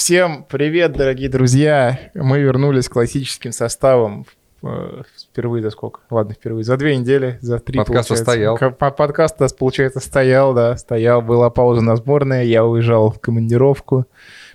[0.00, 2.00] Всем привет, дорогие друзья!
[2.14, 4.24] Мы вернулись классическим составом.
[4.62, 6.00] э, Впервые за сколько?
[6.08, 6.64] Ладно, впервые.
[6.64, 8.24] За две недели, за три, Подкаст получается.
[8.56, 8.56] стоял.
[8.78, 11.20] Подкаст у нас, получается, стоял, да, стоял.
[11.20, 14.06] Была пауза на сборные, я уезжал в командировку,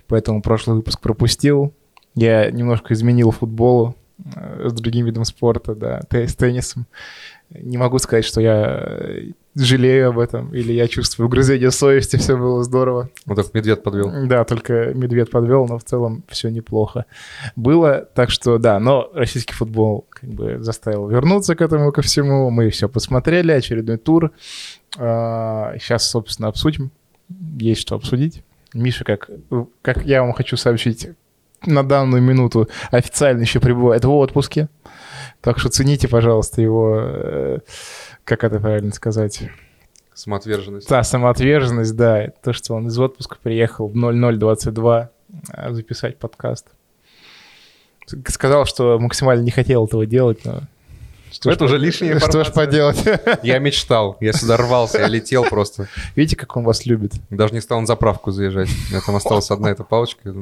[0.08, 1.72] поэтому прошлый выпуск пропустил.
[2.16, 3.94] Я немножко изменил футболу
[4.34, 6.86] э, с другим видом спорта, да, с теннисом.
[7.50, 8.84] Не могу сказать, что я
[9.64, 13.08] жалею об этом, или я чувствую угрызение совести, все было здорово.
[13.24, 14.12] Вот так медведь подвел.
[14.26, 17.06] Да, только медведь подвел, но в целом все неплохо
[17.56, 18.06] было.
[18.14, 22.50] Так что да, но российский футбол как бы заставил вернуться к этому ко всему.
[22.50, 24.30] Мы все посмотрели, очередной тур.
[24.94, 26.90] Сейчас, собственно, обсудим.
[27.58, 28.42] Есть что обсудить.
[28.74, 29.30] Миша, как,
[29.80, 31.08] как я вам хочу сообщить,
[31.64, 34.68] на данную минуту официально еще пребывает в отпуске.
[35.46, 37.58] Так что цените, пожалуйста, его, э,
[38.24, 39.42] как это правильно сказать,
[40.12, 40.88] Самоотверженность.
[40.88, 42.32] да, самоотверженность, да.
[42.42, 45.10] То, что он из отпуска приехал в 0022
[45.50, 46.66] а, записать подкаст.
[48.26, 50.62] Сказал, что максимально не хотел этого делать, но...
[51.30, 53.04] Что Это ж уже лишняя Что ж поделать?
[53.44, 55.86] Я мечтал, я сюда рвался, я летел просто.
[56.16, 57.12] Видите, как он вас любит?
[57.30, 58.68] Даже не стал на заправку заезжать.
[58.68, 60.34] У меня там осталась одна эта палочка.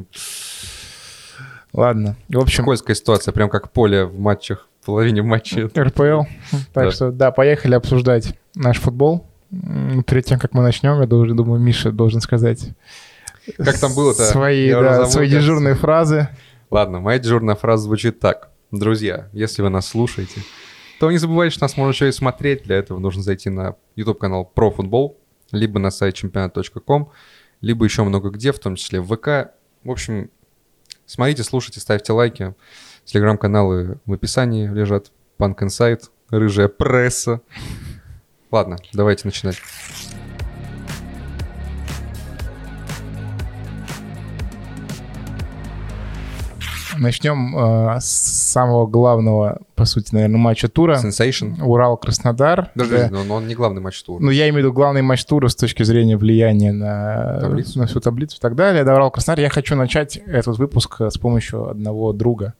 [1.74, 2.16] Ладно.
[2.30, 5.68] В общем, Скользкая ситуация, прям как поле в матчах, половине матча.
[5.76, 6.22] РПЛ.
[6.72, 6.90] Так Да.
[6.90, 9.26] что, да, поехали обсуждать наш футбол.
[10.06, 12.70] Перед тем, как мы начнем, я должен, думаю, Миша должен сказать
[13.56, 14.24] Как там было-то?
[14.24, 16.28] свои, Я да, свои дежурные фразы.
[16.70, 18.50] Ладно, моя дежурная фраза звучит так.
[18.72, 20.40] Друзья, если вы нас слушаете,
[20.98, 22.64] то не забывайте, что нас можно еще и смотреть.
[22.64, 25.18] Для этого нужно зайти на YouTube-канал про футбол,
[25.52, 27.10] либо на сайт чемпионат.ком,
[27.60, 29.52] либо еще много где, в том числе в ВК.
[29.84, 30.30] В общем,
[31.06, 32.54] смотрите, слушайте, ставьте лайки.
[33.04, 35.10] Телеграм-каналы в описании лежат.
[35.36, 37.40] Punk Insight, Рыжая пресса.
[38.50, 39.56] Ладно, давайте начинать.
[46.96, 50.96] Начнем э, с самого главного, по сути, наверное, матча тура.
[50.96, 51.60] Sensation.
[51.60, 52.70] Урал-Краснодар.
[52.76, 53.24] Даже Да.
[53.24, 54.22] но он не главный матч тура.
[54.22, 57.80] Ну, я имею в виду главный матч тура с точки зрения влияния на, Таблицу.
[57.80, 58.84] на всю таблицу и так далее.
[58.84, 59.40] Да, Урал-Краснодар.
[59.42, 62.54] Я хочу начать этот выпуск э, с помощью одного друга.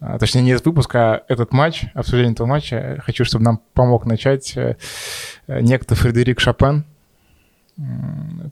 [0.00, 3.02] А, Точнее, не этот выпуск, а этот матч, обсуждение этого матча.
[3.04, 4.76] Хочу, чтобы нам помог начать э,
[5.46, 6.84] э, некто Фредерик Шопен,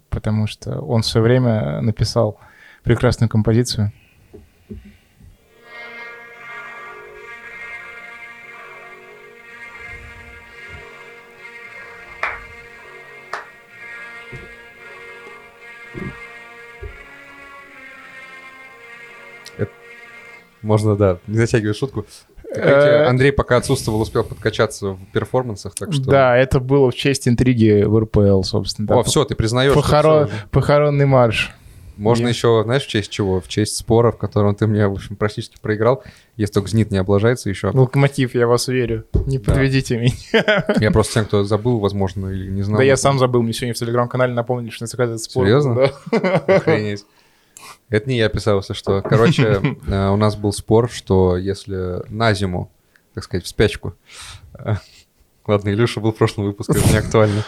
[0.08, 2.38] потому что он в свое время написал
[2.82, 3.92] прекрасную композицию.
[20.66, 22.04] Можно, да, не затягивать шутку.
[22.53, 26.03] Э, Хотя Андрей пока отсутствовал, успел подкачаться в перформансах, так что...
[26.10, 28.88] Да, это было в честь интриги в РПЛ, собственно.
[28.88, 28.97] да.
[28.99, 29.72] О, все, ты признаешь.
[30.50, 31.53] Похоронный марш.
[31.97, 33.41] Можно еще, знаешь, в честь чего?
[33.41, 36.03] В честь спора, в котором ты мне, в общем, практически проиграл.
[36.37, 37.71] Если только ЗНИТ не облажается еще.
[37.72, 39.06] Локомотив, я вас верю.
[39.26, 39.53] Не Да.
[39.53, 40.65] подведите меня.
[40.78, 42.78] Я просто тем, кто забыл, возможно, или не знал.
[42.78, 45.44] Да я сам забыл, мне сегодня в телеграм-канале напомнили, что это этот спор.
[45.47, 45.91] Серьезно?
[46.12, 46.21] Да.
[46.56, 47.06] Охренеть.
[47.88, 49.00] Это не я писал, если что.
[49.02, 52.70] Короче, э, у нас был спор, что если на зиму,
[53.14, 53.94] так сказать, в спячку...
[54.58, 54.74] э,
[55.47, 57.44] Ладно, Илюша был в прошлом выпуске, это не актуально.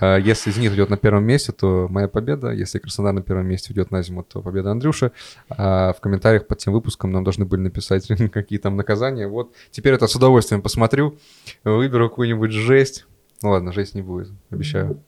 [0.00, 2.50] Э, Если «Зенит» идет на первом месте, то моя победа.
[2.52, 5.10] Если «Краснодар» на первом месте идет на зиму, то победа Андрюши.
[5.48, 9.26] А в комментариях под тем выпуском нам должны были написать, какие там наказания.
[9.26, 11.18] Вот теперь это с удовольствием посмотрю,
[11.64, 13.06] выберу какую-нибудь жесть.
[13.42, 15.00] Ну ладно, жесть не будет, обещаю.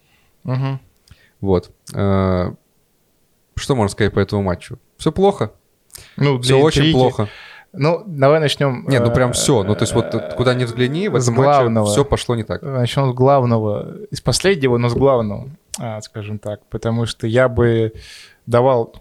[0.43, 0.81] Мгм.
[1.41, 1.71] Вот.
[3.61, 4.79] Что можно сказать по этому матчу?
[4.97, 5.53] Все плохо.
[6.17, 6.95] Ну, Все очень интриги.
[6.95, 7.29] плохо.
[7.73, 8.85] Ну, давай начнем.
[8.89, 9.63] Не, ну прям э, все.
[9.63, 11.87] Ну, то есть вот э, куда ни взгляни, в этом матче главного.
[11.87, 12.63] все пошло не так.
[12.63, 13.97] Начнем с главного.
[14.11, 16.65] Из последнего, но с главного, а, скажем так.
[16.67, 17.93] Потому что я бы
[18.47, 18.95] давал...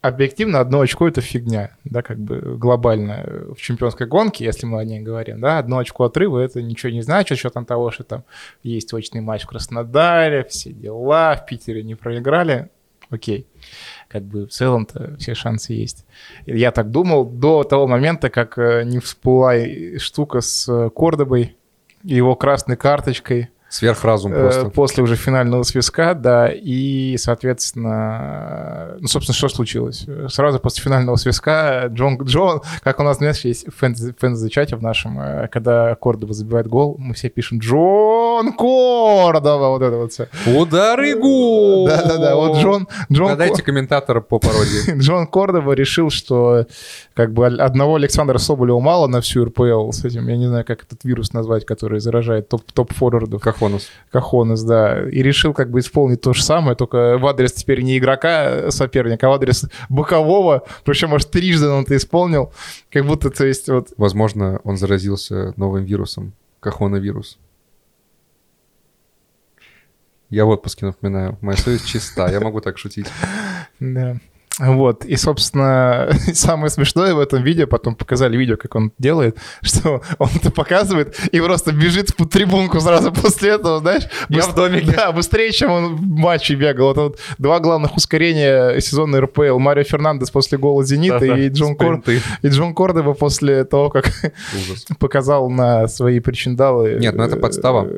[0.00, 3.24] Объективно, одно очко— это фигня, да, как бы глобально
[3.56, 7.00] в чемпионской гонке, если мы о ней говорим, да, одно очко отрыва— это ничего не
[7.00, 8.22] значит, что там того, что там
[8.62, 12.68] есть точный матч в Краснодаре, все дела, в Питере не проиграли,
[13.14, 13.46] окей.
[14.08, 16.04] Как бы в целом-то все шансы есть.
[16.46, 19.54] Я так думал до того момента, как э, не всплыла
[19.98, 21.56] штука с э, Кордобой,
[22.02, 24.68] его красной карточкой, Сверхразум э, просто.
[24.68, 30.06] после уже финального свистка, да, и, соответственно, ну, собственно, что случилось?
[30.28, 35.18] Сразу после финального свистка Джон, Джон, как у нас, знаешь, есть фэн- фэн-чате в нашем,
[35.18, 40.28] э, когда Кордоба забивает гол, мы все пишем «Джон Кордова», вот это вот все.
[40.46, 41.88] Удар и гол!
[41.88, 44.96] Да-да-да, вот Джон, Джон, Угадайте комментатора по пародии.
[45.00, 46.66] Джон Кордова решил, что
[47.14, 50.84] как бы одного Александра Соболева мало на всю РПЛ с этим, я не знаю, как
[50.84, 53.42] этот вирус назвать, который заражает топ- топ-форвардов.
[53.42, 53.90] Как Кахонос.
[54.10, 57.98] Кахонес, да, и решил как бы исполнить то же самое, только в адрес теперь не
[57.98, 62.52] игрока соперника, а в адрес бокового, причем аж трижды он это исполнил,
[62.90, 63.88] как будто, то есть вот...
[63.96, 67.38] Возможно, он заразился новым вирусом, кахоновирус.
[70.30, 73.06] Я в отпуске напоминаю, моя совесть чиста, я могу так шутить.
[73.80, 74.16] Да.
[74.58, 80.02] Вот, и, собственно, самое смешное в этом видео, потом показали видео, как он делает, что
[80.18, 84.04] он это показывает и просто бежит в трибунку сразу после этого, знаешь.
[84.28, 84.92] Я в домике.
[84.94, 86.92] Да, быстрее, чем он в матче бегал.
[86.92, 89.58] Это вот два главных ускорения сезона РПЛ.
[89.58, 92.02] Марио Фернандес после гола «Зенита» Да-да, и, Джон Кор...
[92.42, 94.12] и Джон Кордова после того, как
[94.98, 96.98] показал на свои причиндалы.
[97.00, 97.88] Нет, ну это подстава.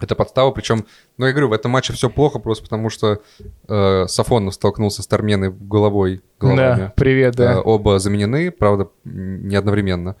[0.00, 0.86] Э, Это подстава, причем,
[1.16, 3.20] ну я говорю, в этом матче все плохо просто потому, что
[3.68, 6.78] э, Сафонов столкнулся с Торменой головой, головами.
[6.78, 7.60] Да, привет, Э, да.
[7.60, 10.14] оба заменены, правда, не одновременно.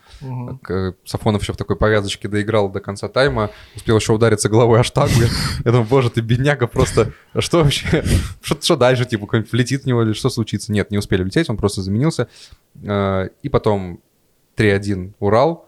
[0.62, 4.82] К- Сафонов еще в такой повязочке доиграл до конца тайма, успел еще удариться головой о
[4.84, 5.14] штангу.
[5.64, 7.12] Я думаю, боже, ты бедняга просто...
[7.38, 8.02] Что вообще?
[8.42, 9.04] Что, дальше?
[9.04, 10.72] Типа, какой-нибудь влетит в него или что случится?
[10.72, 12.28] Нет, не успели влететь, он просто заменился.
[12.82, 14.00] Э, И потом
[14.56, 15.67] 3-1 Урал,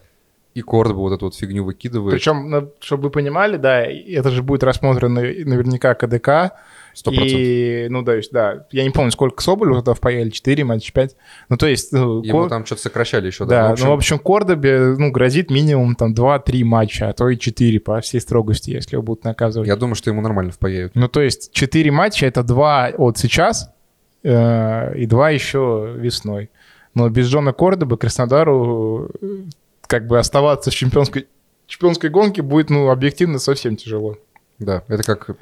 [0.61, 2.13] и Кордоба вот эту вот фигню выкидывает.
[2.15, 6.53] Причем, ну, чтобы вы понимали, да, это же будет рассмотрено наверняка КДК.
[6.93, 7.39] Сто процентов.
[7.39, 11.17] И, ну, да, есть, да, я не помню, сколько Соболю тогда впаяли, 4 матча, 5.
[11.49, 11.93] Ну, то есть...
[11.93, 13.69] Ну, Ему Кор- там что-то сокращали еще, Да, да?
[13.69, 17.39] в общем, ну, в общем, Кордобе, ну, грозит минимум там 2-3 матча, а то и
[17.39, 19.69] 4 по всей строгости, если его будут наказывать.
[19.69, 20.97] я думаю, что ему нормально впаяют.
[20.97, 23.71] Ну, то есть 4 матча— это 2 от сейчас
[24.25, 26.51] э, и 2 еще весной.
[26.95, 29.11] Но без Джона Кордоба Краснодару
[29.91, 31.27] как бы оставаться в чемпионской,
[31.67, 34.17] чемпионской гонке будет, ну, объективно совсем тяжело.
[34.61, 35.37] Да, это как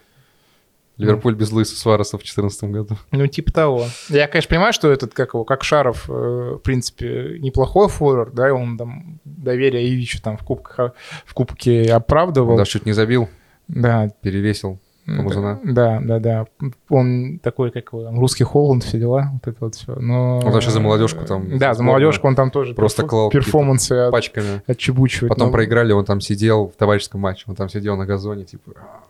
[0.97, 2.97] Ливерпуль без Луиса Суареса в 2014 году.
[3.11, 3.87] Ну, типа того.
[4.09, 8.49] Я, конечно, понимаю, что этот, как его, как Шаров, э, в принципе, неплохой форвард, да,
[8.49, 10.95] и он там доверие Ивичу там в, кубках,
[11.27, 12.53] в кубке оправдывал.
[12.53, 13.29] Он даже чуть не забил,
[13.69, 14.81] Да, перевесил.
[15.17, 15.61] Камузана.
[15.65, 16.47] да, да, да.
[16.89, 19.95] Он такой, как его, там, русский Холланд, все дела, вот это вот все.
[19.95, 20.39] Но...
[20.45, 24.13] Он вообще за молодежку там, Да, за молодежку он там тоже Просто клал перформансы от-
[24.13, 24.63] Пачками.
[24.67, 25.31] отчебучивает.
[25.31, 28.73] Потом Но- проиграли, он там сидел в товарищеском матче, он там сидел на газоне, типа,
[28.77, 29.01] «А,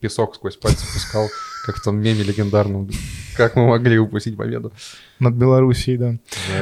[0.00, 1.28] песок сквозь пальцы пускал,
[1.66, 2.90] как в том меме легендарном.
[3.36, 4.70] Как мы могли упустить победу?
[5.18, 6.14] Над Белоруссией, да.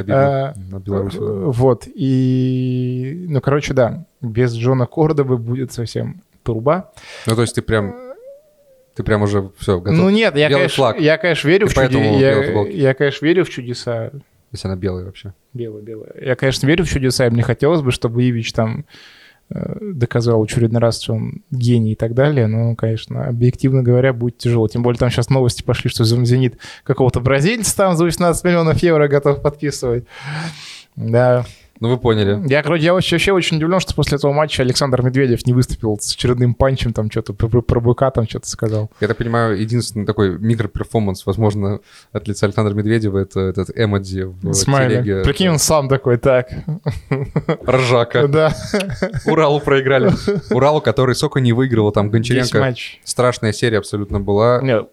[0.09, 1.17] А, На Беларусь.
[1.19, 3.27] Вот, и...
[3.29, 6.93] Ну, короче, да, без Джона Кордовы будет совсем труба.
[7.27, 7.95] Ну, то есть ты прям,
[8.95, 9.99] ты прям уже все готов.
[9.99, 11.01] Ну нет, я, Белый конечно, флаг.
[11.01, 11.99] я, конечно, верю И в чудеса.
[11.99, 14.11] Я, я, конечно, верю в чудеса.
[14.51, 15.33] Если она белая вообще.
[15.55, 16.13] Белое, белое.
[16.21, 18.85] Я, конечно, верю в чудеса, и мне хотелось бы, чтобы Ивич там
[19.49, 24.37] э, доказал очередной раз, что он гений и так далее, но, конечно, объективно говоря, будет
[24.37, 24.69] тяжело.
[24.69, 29.09] Тем более там сейчас новости пошли, что «Зенит» какого-то бразильца там за 18 миллионов евро
[29.09, 30.05] готов подписывать.
[30.97, 31.47] Да.
[31.83, 32.41] Ну, вы поняли.
[32.49, 35.99] Я, короче, я вообще, вообще очень удивлен, что после этого матча Александр Медведев не выступил
[36.01, 38.89] с очередным панчем, там что-то про, про быка там что-то сказал.
[39.01, 41.81] Я так понимаю, единственный такой микроперформанс, возможно,
[42.13, 45.03] от лица Александра Медведева, это этот эмодзи в Смайли.
[45.03, 45.25] телеге.
[45.25, 46.51] Прикинь, он сам такой, так.
[47.69, 48.29] Ржака.
[48.33, 48.55] Да.
[49.27, 50.13] Уралу проиграли.
[50.55, 52.77] Уралу, который сока не выиграл, там Гончаренко.
[53.03, 54.63] Страшная серия абсолютно была.
[54.63, 54.89] Нет,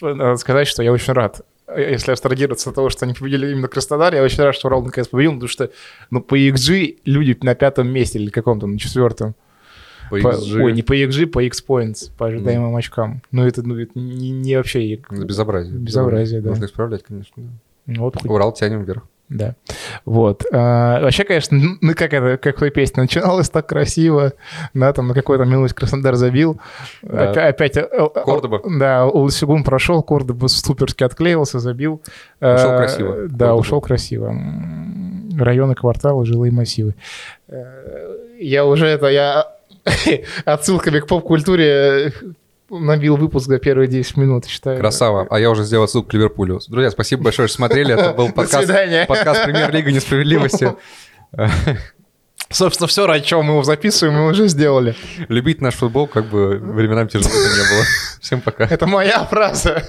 [0.00, 1.42] надо сказать, что я очень рад.
[1.76, 5.08] Если абстрагироваться от того, что они победили именно Краснодар, я очень рад, что Урал наконец
[5.08, 5.70] победил, потому что
[6.10, 9.34] ну, по XG люди на пятом месте или каком-то, на четвертом.
[10.10, 10.60] По По- XG.
[10.62, 13.22] ой, не по XG, по X-Points, по ожидаемым очкам.
[13.30, 14.96] Ну, это, ну, это не, не вообще...
[15.10, 15.78] Безобразие.
[15.78, 16.50] Безобразие, да.
[16.50, 17.32] Нужно исправлять, конечно.
[17.36, 17.48] да.
[17.86, 19.04] Ну, Вот, хоть- Урал тянем вверх.
[19.32, 19.54] Да.
[20.04, 20.44] Вот.
[20.52, 24.32] А, вообще, конечно, ну, как это, как в той песне, начиналось так красиво,
[24.74, 26.60] да, там на какой-то минуте Краснодар забил.
[27.02, 27.32] Да.
[27.32, 27.76] Опя- Опять...
[27.76, 27.88] э,
[28.24, 28.60] Кордоба.
[28.78, 32.02] Да, Улсигун прошел, Кордоба суперски отклеился, забил.
[32.40, 33.54] Ушел Э, красиво, Да, Кордоба.
[33.60, 34.34] ушел красиво.
[35.38, 36.94] Районы, кварталы, жилые массивы.
[37.48, 39.46] Э, Я уже это, я
[40.44, 42.12] отсылками к поп-культуре
[42.78, 44.78] набил выпуск до первые 10 минут, считаю.
[44.78, 45.26] Красава.
[45.30, 46.60] А я уже сделал ссылку к Ливерпулю.
[46.68, 47.94] Друзья, спасибо большое, что смотрели.
[47.94, 48.68] Это был подкаст,
[49.08, 50.74] подкаст «Премьер-лига несправедливости».
[52.52, 54.94] Собственно, все, ради чего мы его записываем, мы уже сделали.
[55.28, 57.84] Любить наш футбол, как бы временами тяжело это не было.
[58.20, 58.64] Всем пока.
[58.64, 59.82] Это моя фраза.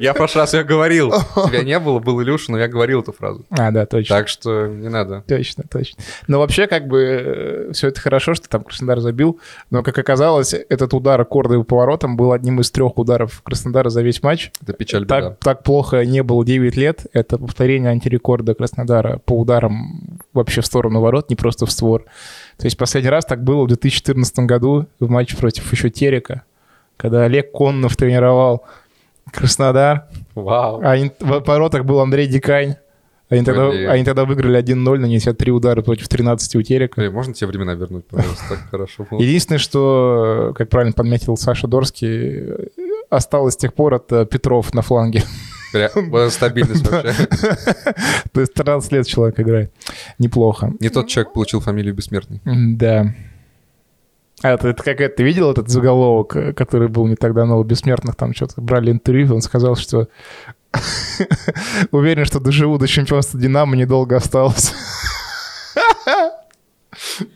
[0.00, 1.12] Я в прошлый раз ее говорил.
[1.46, 3.44] Тебя не было, был Илюша, но я говорил эту фразу.
[3.50, 4.16] А, да, точно.
[4.16, 5.22] Так что не надо.
[5.28, 6.02] Точно, точно.
[6.26, 9.38] Но вообще, как бы, все это хорошо, что там Краснодар забил,
[9.70, 14.22] но, как оказалось, этот удар кордовым поворотом был одним из трех ударов Краснодара за весь
[14.22, 14.50] матч.
[14.62, 15.36] Это печаль, Так, беда.
[15.40, 17.06] так плохо не было 9 лет.
[17.12, 22.04] Это повторение антирекорда Краснодара по ударам вообще в сторону ворот, не просто в створ.
[22.56, 26.42] То есть последний раз так было в 2014 году в матче против еще Терека,
[26.96, 28.64] когда Олег Коннов тренировал
[29.32, 30.80] Краснодар, Вау.
[30.82, 32.76] а в воротах был Андрей Дикань.
[33.30, 33.90] Они тогда, Блин.
[33.90, 37.02] они тогда выиграли 1-0, нанеся 3 удара против 13 у Терека.
[37.02, 38.44] Эй, можно те времена вернуть, пожалуйста?
[38.48, 39.20] Так хорошо было.
[39.20, 42.70] Единственное, что, как правильно подметил Саша Дорский,
[43.10, 45.24] осталось с тех пор от э, Петров на фланге.
[46.30, 47.26] Стабильность вообще.
[48.32, 49.72] То есть 13 лет человек играет.
[50.18, 50.72] Неплохо.
[50.80, 52.40] Не тот человек получил фамилию Бессмертный.
[52.44, 53.14] Да.
[54.42, 57.58] А это, это как это, ты видел этот заголовок, э, который был не так давно
[57.58, 60.08] у Бессмертных, там что-то брали интервью, он сказал, что
[61.90, 64.72] уверен, что доживу до чемпионства Динамо, недолго осталось.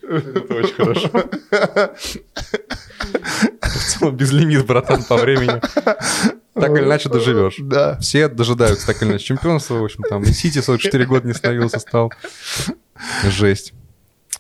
[0.02, 1.10] Это очень хорошо.
[3.60, 5.60] В целом безлимит, братан, по времени.
[6.54, 7.56] Так или иначе доживешь.
[7.58, 7.98] Да.
[7.98, 9.74] Все дожидаются так или иначе чемпионства.
[9.74, 12.12] В общем, там и Сити 44 года не становился, стал.
[13.24, 13.72] Жесть.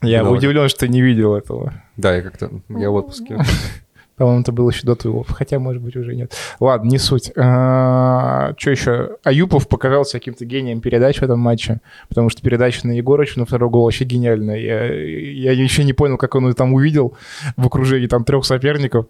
[0.02, 0.38] Я Давай.
[0.38, 1.74] удивлен, что не видел этого.
[1.96, 2.50] Да, я как-то...
[2.68, 3.38] Я в отпуске.
[4.16, 5.24] По-моему, это было еще до твоего.
[5.26, 6.34] Хотя, может быть, уже нет.
[6.60, 7.32] Ладно, не суть.
[7.32, 9.16] Что еще?
[9.24, 13.70] Аюпов показался каким-то гением передач в этом матче, потому что передача на Егорыча на второй
[13.70, 14.58] гол вообще гениальная.
[14.58, 17.16] Я, я еще не понял, как он ее там увидел
[17.56, 19.06] в окружении там трех соперников.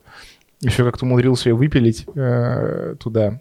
[0.63, 3.41] Еще как-то умудрился ее выпилить э, туда.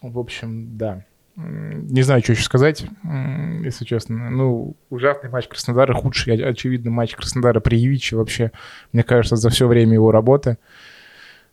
[0.00, 1.04] В общем, да.
[1.36, 2.86] Не знаю, что еще сказать,
[3.64, 4.30] если честно.
[4.30, 8.52] Ну, ужасный матч Краснодара, худший, очевидно, матч Краснодара при Явиче вообще,
[8.92, 10.58] мне кажется, за все время его работы.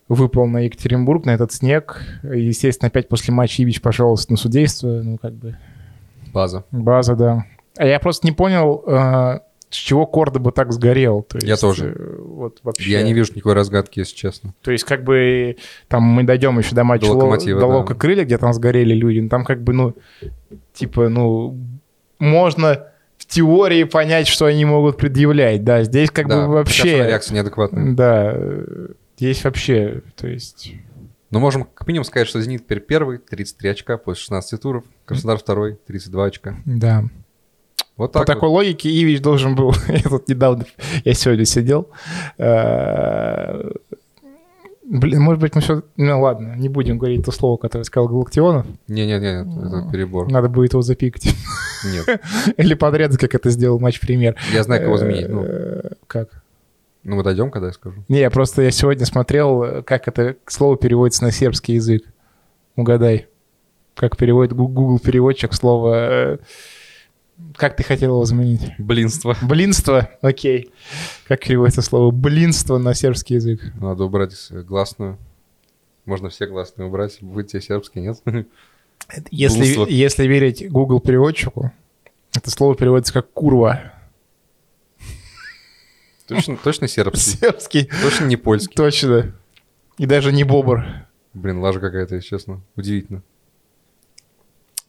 [0.08, 2.00] Выпал на Екатеринбург, на этот снег.
[2.22, 4.88] Естественно, опять после матча Ивич пожаловался на судейство.
[5.02, 5.56] Ну, как бы,
[6.32, 6.64] База.
[6.70, 7.44] база, да.
[7.76, 9.40] А я просто не понял, э,
[9.72, 11.22] с чего Кордоба так сгорел.
[11.22, 11.94] То Я есть, тоже.
[11.96, 12.90] э, Вот вообще.
[12.90, 14.54] Я не вижу никакой разгадки, если честно.
[14.62, 15.56] То есть, как бы,
[15.88, 17.72] там мы дойдем еще до матча До Ло- Локомотива, до да.
[17.78, 19.18] Лока Крылья, где там сгорели люди.
[19.20, 19.96] Ну, Там как бы, ну,
[20.74, 21.58] типа, ну,
[22.18, 22.86] можно
[23.18, 25.64] в теории понять, что они могут предъявлять.
[25.64, 27.06] Да, здесь как Да, бы вообще...
[27.06, 27.94] реакция неадекватная.
[27.94, 28.36] Да,
[29.16, 30.74] здесь вообще, то есть...
[31.30, 34.84] Но можем как минимум сказать, что «Зенит» теперь первый, 33 очка после 16 туров.
[35.06, 36.56] Краснодар второй, 32 очка.
[36.66, 37.04] Да.
[37.96, 38.54] Вот По так такой вот.
[38.56, 39.72] логике Ивич должен был...
[39.88, 40.64] я тут недавно...
[41.04, 41.88] Я сегодня сидел.
[42.38, 43.70] э,
[44.84, 45.82] Блин, может быть, мы все...
[45.96, 48.66] Ну ладно, не будем говорить то слово, которое сказал Галактионов.
[48.88, 50.30] Не-не-не, это перебор.
[50.30, 51.32] Надо будет его запикать.
[51.84, 52.20] Нет.
[52.56, 54.36] Или подряд, как это сделал матч-премьер.
[54.52, 55.28] Я знаю, кого заменить.
[55.28, 56.42] Ну, Э, Как?
[57.04, 58.02] ну, мы дойдем, когда я скажу.
[58.08, 62.02] Не, я просто я сегодня смотрел, э, как это слово переводится на сербский язык.
[62.76, 63.28] Угадай.
[63.94, 66.38] Как переводит Гу- Google переводчик слово...
[67.56, 68.72] Как ты хотел его заменить?
[68.78, 69.36] Блинство.
[69.42, 70.70] Блинство, окей.
[71.26, 73.72] Как переводится слово блинство на сербский язык?
[73.74, 75.18] Надо убрать гласную.
[76.04, 77.18] Можно все гласные убрать.
[77.20, 78.22] Будет тебе сербский, нет?
[79.30, 79.86] Если, Блинство.
[79.86, 81.72] если верить Google переводчику,
[82.34, 83.92] это слово переводится как курва.
[86.28, 87.36] Точно, точно сербский?
[87.38, 88.74] Сербский, Точно не польский?
[88.74, 89.34] точно.
[89.98, 90.84] И даже не бобр.
[91.34, 92.60] Блин, лажа какая-то, если честно.
[92.76, 93.22] Удивительно.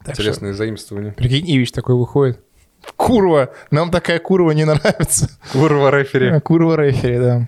[0.05, 1.11] Так что, Интересное заимствование.
[1.13, 2.39] прикинь, Ивич такой выходит.
[2.97, 3.51] Курва!
[3.71, 5.29] Нам такая курва не нравится.
[5.53, 6.27] Курва рефери.
[6.29, 7.47] А, Курва рефери, да.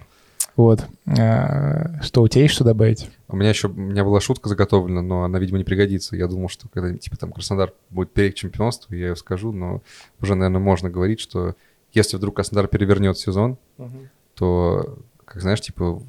[0.56, 0.86] Вот.
[1.20, 3.10] А, Что, у тебя есть что добавить?
[3.28, 6.16] У меня еще, у меня была шутка заготовлена, но она, видимо, не пригодится.
[6.16, 9.82] Я думал, что когда, типа, там Краснодар будет перед чемпионству, я ее скажу, но
[10.22, 11.56] уже, наверное, можно говорить, что
[11.92, 13.58] если вдруг Краснодар перевернет сезон,
[14.36, 16.02] то, как знаешь, типа,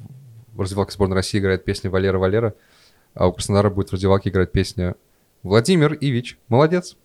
[0.53, 2.53] в раздевалке сборной России играет песня «Валера, Валера»,
[3.13, 4.95] а у Краснодара будет в раздевалке играть песня
[5.43, 6.97] «Владимир Ивич, молодец».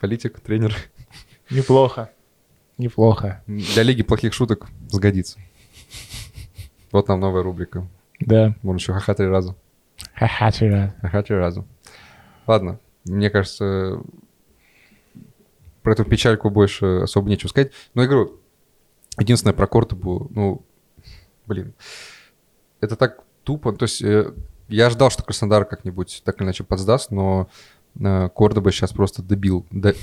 [0.00, 0.74] Политик, тренер.
[1.50, 2.10] Неплохо.
[2.76, 3.42] Неплохо.
[3.46, 5.38] Для Лиги плохих шуток сгодится.
[6.90, 7.86] Вот нам новая рубрика.
[8.20, 8.54] Да.
[8.62, 9.54] Можно еще ха-ха три раза.
[10.14, 10.94] Ха-ха, вчера.
[11.02, 11.64] Ага, три раза.
[12.46, 14.00] Ладно, мне кажется,
[15.82, 17.72] про эту печальку больше особо нечего сказать.
[17.94, 18.40] Но я говорю,
[19.18, 20.64] единственное про Кортебу, ну,
[21.46, 21.74] блин,
[22.80, 23.72] это так тупо.
[23.72, 24.32] То есть э,
[24.68, 27.48] я ждал, что Краснодар как-нибудь так или иначе подсдаст, но
[28.00, 29.66] э, Кордоба сейчас просто добил.
[29.70, 29.94] До-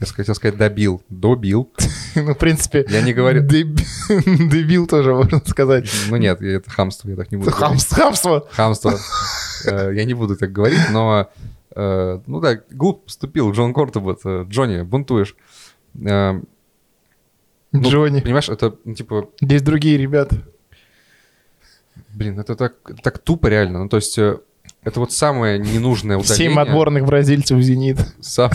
[0.00, 1.02] Я хотел сказать добил.
[1.08, 1.70] Добил.
[2.16, 2.86] Ну, в принципе...
[2.88, 3.42] Я не говорю...
[3.42, 3.76] деб-
[4.48, 5.90] Дебил тоже, можно сказать.
[6.08, 7.50] Ну нет, это хамство, я так не буду.
[7.50, 7.96] Хамство.
[7.96, 8.48] хамство.
[8.50, 8.94] Хамство.
[9.66, 11.28] Э, Я не буду так говорить, но,
[11.74, 15.34] э, ну да, глупо поступил Джон э, Джонни, бунтуешь.
[15.94, 16.44] Ну,
[17.74, 18.20] Джонни.
[18.20, 20.36] Понимаешь, это, ну, типа, Здесь другие ребята.
[22.14, 23.80] Блин, это так, так тупо реально.
[23.84, 24.38] Ну, то есть, э,
[24.82, 26.50] это вот самое ненужное удаление.
[26.50, 27.98] Семь отборных бразильцев в «Зенит».
[28.20, 28.50] Сам-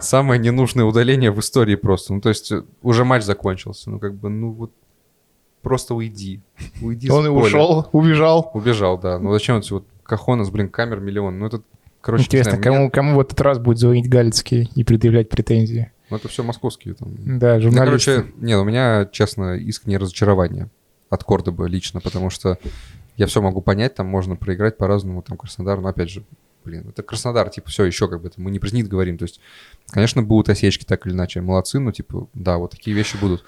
[0.00, 2.14] самое ненужное удаление в истории просто.
[2.14, 3.90] Ну, то есть, э, уже матч закончился.
[3.90, 4.72] Ну, как бы, ну, вот
[5.62, 6.40] просто уйди.
[6.82, 8.50] Уйди Он и ушел, убежал.
[8.54, 9.18] Убежал, да.
[9.18, 11.38] Ну, зачем эти вот Кахонас, блин, камер миллион?
[11.38, 11.62] Ну, это,
[12.02, 15.90] короче, Интересно, знаю, кому, мне- кому в этот раз будет звонить Галицкий и предъявлять претензии?
[16.10, 17.08] Ну, это все московские там.
[17.38, 18.14] Да, Ну, журналисты.
[18.16, 20.68] короче, нет, у меня, честно, искреннее разочарование
[21.14, 22.58] от Кордоба лично, потому что
[23.16, 26.24] я все могу понять, там можно проиграть по-разному, там Краснодар, но опять же,
[26.64, 29.24] блин, это Краснодар, типа, все, еще как бы, это мы не про «Зенит» говорим, то
[29.24, 29.40] есть,
[29.88, 33.44] конечно, будут осечки так или иначе, молодцы, но, типа, да, вот такие вещи будут.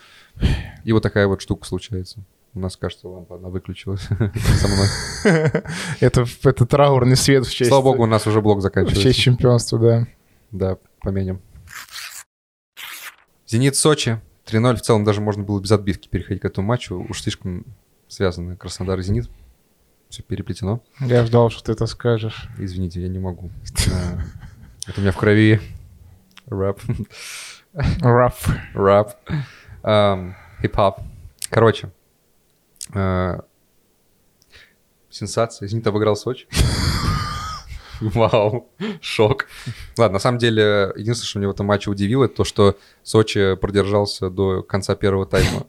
[0.85, 2.23] И вот такая вот штука случается.
[2.55, 4.87] У нас, кажется, лампа одна выключилась со мной.
[6.01, 7.69] Это, это траурный свет в честь...
[7.69, 9.03] Слава богу, у нас уже блок В заканчивается.
[9.03, 10.07] честь чемпионства, да.
[10.53, 11.43] Да, поменим.
[13.47, 14.21] «Зенит» Сочи.
[14.47, 14.77] 3-0.
[14.77, 17.05] В целом даже можно было без отбивки переходить к этому матчу.
[17.09, 17.65] Уж слишком
[18.09, 19.29] связаны Краснодар и «Зенит».
[20.09, 20.81] Все переплетено.
[21.01, 22.49] Я ждал, что ты это скажешь.
[22.59, 23.51] Извините, я не могу.
[23.93, 24.21] А,
[24.87, 25.61] Это у меня в крови.
[26.47, 26.81] Рэп.
[28.75, 29.09] Рэп.
[29.83, 31.01] Ам, Хип-хоп.
[31.51, 31.91] Короче.
[32.95, 33.45] а,
[35.11, 35.67] Сенсация.
[35.67, 36.47] «Зенит» обыграл Сочи.
[38.15, 38.69] Вау,
[39.01, 39.47] шок.
[39.97, 43.57] Ладно, на самом деле, единственное, что меня в этом матче удивило, это то, что Сочи
[43.57, 45.67] продержался до конца первого тайма.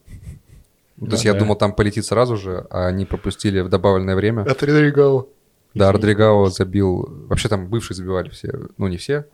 [0.99, 4.41] То есть я думал, там полетит сразу же, а они пропустили в добавленное время.
[4.41, 5.29] От Родригау.
[5.73, 7.07] Да, Родригао забил...
[7.27, 8.51] Вообще там бывшие забивали все.
[8.77, 9.27] Ну, не все,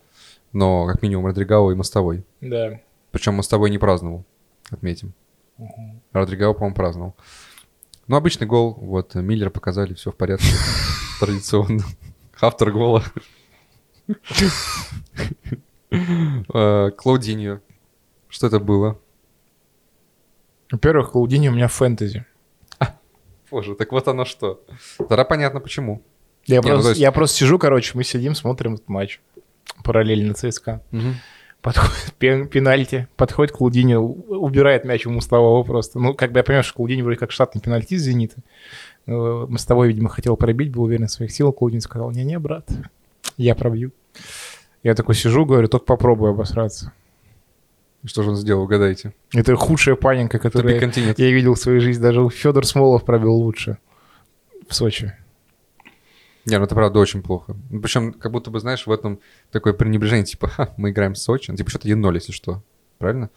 [0.52, 2.26] но как минимум Родригао и Мостовой.
[2.42, 2.82] Да.
[3.12, 4.26] Причем Мостовой не праздновал,
[4.70, 5.14] отметим.
[6.12, 7.16] Родригао, по-моему, праздновал.
[8.08, 8.78] Ну, обычный гол.
[8.82, 10.48] Вот, Миллер показали, все в порядке.
[11.20, 11.84] Традиционно.
[12.44, 13.02] Автор гола.
[15.92, 17.60] Э, Клаудиньо.
[18.28, 19.00] Что это было?
[20.72, 22.26] Во-первых, Клаудини у меня фэнтези.
[23.52, 24.66] Боже, так вот оно что.
[24.98, 26.02] Тогда понятно, почему.
[26.48, 29.22] Я, Не, ну, просто, то есть- я просто сижу, короче, мы сидим, смотрим этот матч.
[29.84, 30.82] Параллельно ЦСКА.
[31.62, 33.54] Подходит пен- пенальти, подходит
[34.00, 35.98] у- убирает мяч у Мостового просто.
[36.00, 38.42] Ну, как бы я понимаю, что Клаудини вроде как штатный пенальти из «Зенита».
[39.06, 41.56] Но Мостовой, видимо, хотел пробить, был уверен в своих силах.
[41.56, 42.70] Клаудини сказал, не-не, брат,
[43.38, 43.92] я пробью.
[44.82, 46.94] Я такой сижу, говорю, только попробуй обосраться.
[48.06, 49.14] Что же он сделал, угадайте?
[49.34, 51.18] Это худшая паника, которую континент.
[51.20, 52.02] я видел в своей жизни.
[52.02, 53.78] Даже Федор Смолов пробил лучше
[54.68, 55.14] в Сочи.
[56.46, 57.56] Не, ну это правда очень плохо.
[57.82, 59.20] Причем, как будто бы, знаешь, в этом
[59.52, 61.50] такое пренебрежение, типа, «Ха, мы играем в Сочи.
[61.52, 62.62] Ну, типа, что-то 1-0, если что.
[62.98, 63.30] Правильно?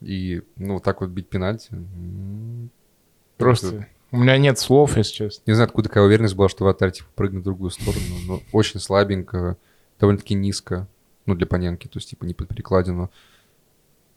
[0.00, 1.68] И, ну, вот так вот бить пенальти.
[1.72, 2.70] м,
[3.36, 5.42] Просто у меня нет слов, если честно.
[5.46, 8.04] Не знаю, откуда такая уверенность была, что вратарь, типа, прыгнет в другую сторону.
[8.26, 9.56] Но очень слабенько,
[9.98, 10.88] довольно-таки низко.
[11.26, 13.10] Ну, для Паненки, то есть, типа, не под перекладину.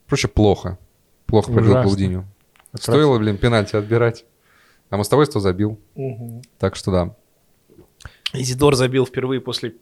[0.07, 0.77] Короче, плохо.
[1.25, 1.83] Плохо Ужасно.
[1.83, 2.27] Клаудиню.
[2.73, 4.25] Стоило, блин, пенальти отбирать.
[4.89, 5.79] А мостовой 100 забил.
[6.59, 7.15] Так что да.
[8.33, 9.75] Изидор забил впервые после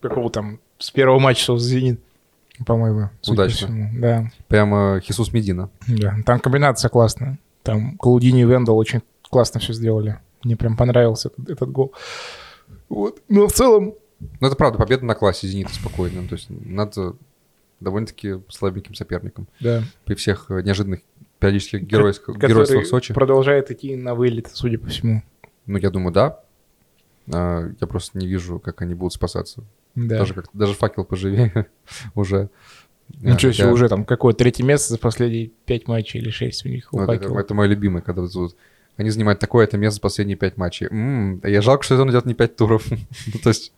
[0.00, 2.00] какого там, с первого матча с «Зенит»,
[2.66, 3.10] по-моему.
[3.26, 3.90] Удачно.
[3.94, 5.70] Да, Прямо Хисус Медина.
[5.86, 6.16] да.
[6.24, 7.38] Там комбинация классная.
[7.62, 10.18] Там Клаудини и Вендел очень классно все сделали.
[10.44, 11.94] Мне прям понравился этот, этот гол.
[12.88, 13.22] Вот.
[13.28, 13.94] Но в целом,
[14.40, 16.26] Ну, это правда, победа на классе «Зенита» спокойно.
[16.28, 17.12] То есть над э,
[17.80, 19.48] довольно-таки слабеньким соперником.
[19.60, 19.82] да.
[20.04, 21.00] При всех э, неожиданных
[21.38, 23.14] периодических геройских, геройствах Сочи.
[23.14, 25.22] продолжает идти на вылет, судя по всему.
[25.66, 26.40] Ну, я думаю, да.
[27.32, 29.62] А, я просто не вижу, как они будут спасаться.
[29.94, 30.18] Да.
[30.18, 31.66] Даже, как, даже факел поживее
[32.14, 32.50] уже.
[33.20, 36.68] Ничего себе, Хотя- уже там какое третье место за последние пять матчей или шесть у
[36.68, 36.88] них.
[36.92, 38.56] у Ну, это, это мой любимый, когда вот
[39.00, 40.86] они занимают такое-то место за последние пять матчей.
[40.90, 42.84] М, а я жалко, что он идет не пять туров.
[42.90, 43.72] Ну, То есть,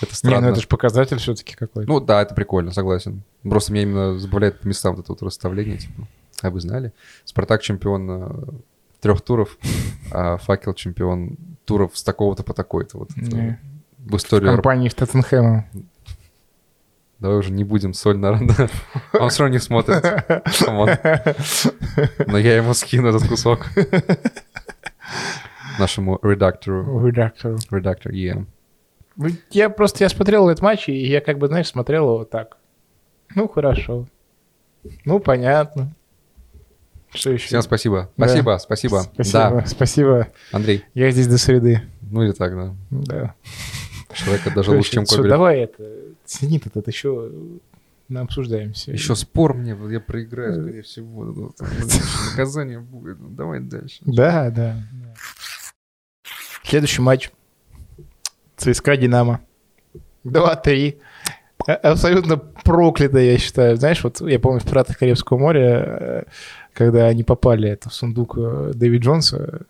[0.00, 0.40] это Не, странно.
[0.46, 1.90] ну это же показатель все-таки какой-то.
[1.90, 3.22] Ну да, это прикольно, согласен.
[3.42, 6.06] Просто меня именно забавляет по местам вот это вот расставление, типа.
[6.42, 6.92] А вы знали?
[7.24, 8.28] Спартак чемпион э,
[9.00, 9.56] трех туров,
[10.12, 12.98] а факел чемпион туров с такого-то по такой-то.
[12.98, 13.60] Вот это Не.
[13.98, 14.52] в историю.
[14.52, 15.66] Компании в Тоттенхэма.
[17.18, 18.68] Давай уже не будем соль на рану, да.
[19.12, 20.02] Он все равно не смотрит.
[20.64, 20.90] Come on.
[22.26, 23.66] Но я ему скину этот кусок.
[25.78, 27.06] Нашему редактору.
[27.06, 27.58] Редактору.
[27.70, 28.46] Редактор, yeah.
[29.16, 32.56] Ну, Я просто, я смотрел этот матч, и я как бы, знаешь, смотрел его так.
[33.34, 34.06] Ну, хорошо.
[35.04, 35.92] Ну, понятно.
[37.12, 37.46] Что еще?
[37.46, 38.10] Всем спасибо.
[38.16, 38.28] Да.
[38.28, 39.02] Спасибо, спасибо.
[39.14, 40.28] Спасибо, Да, спасибо.
[40.52, 40.84] Андрей.
[40.94, 41.82] Я здесь до среды.
[42.02, 42.74] Ну или так, да.
[42.90, 43.34] Да.
[44.12, 45.28] Человек это даже лучше, чем Когрев.
[45.28, 45.84] давай это,
[46.26, 47.30] зенит этот еще
[48.08, 48.92] мы обсуждаем все.
[48.92, 51.52] Еще спор мне, я проиграю, скорее всего.
[52.30, 53.20] Наказание будет.
[53.20, 53.98] Ну, Давай дальше.
[54.00, 54.76] Да, да.
[56.64, 57.30] Следующий матч.
[58.56, 59.40] ЦСКА Динамо.
[60.24, 60.98] 2-3.
[61.66, 63.76] А- Абсолютно проклято, я считаю.
[63.76, 66.24] Знаешь, вот я помню в «Пиратах Карибского моря», э,
[66.72, 69.62] когда они попали это, в сундук э, Дэви Джонса,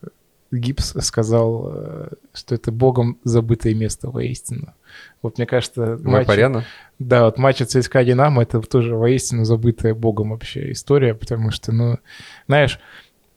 [0.51, 4.73] Гибс сказал, э, что это богом забытое место воистину.
[5.21, 6.65] Вот мне кажется, матч- Паряна.
[6.97, 11.99] да, вот матч ЦСКА Динамо это тоже воистину забытая богом вообще история, потому что, ну,
[12.47, 12.79] знаешь,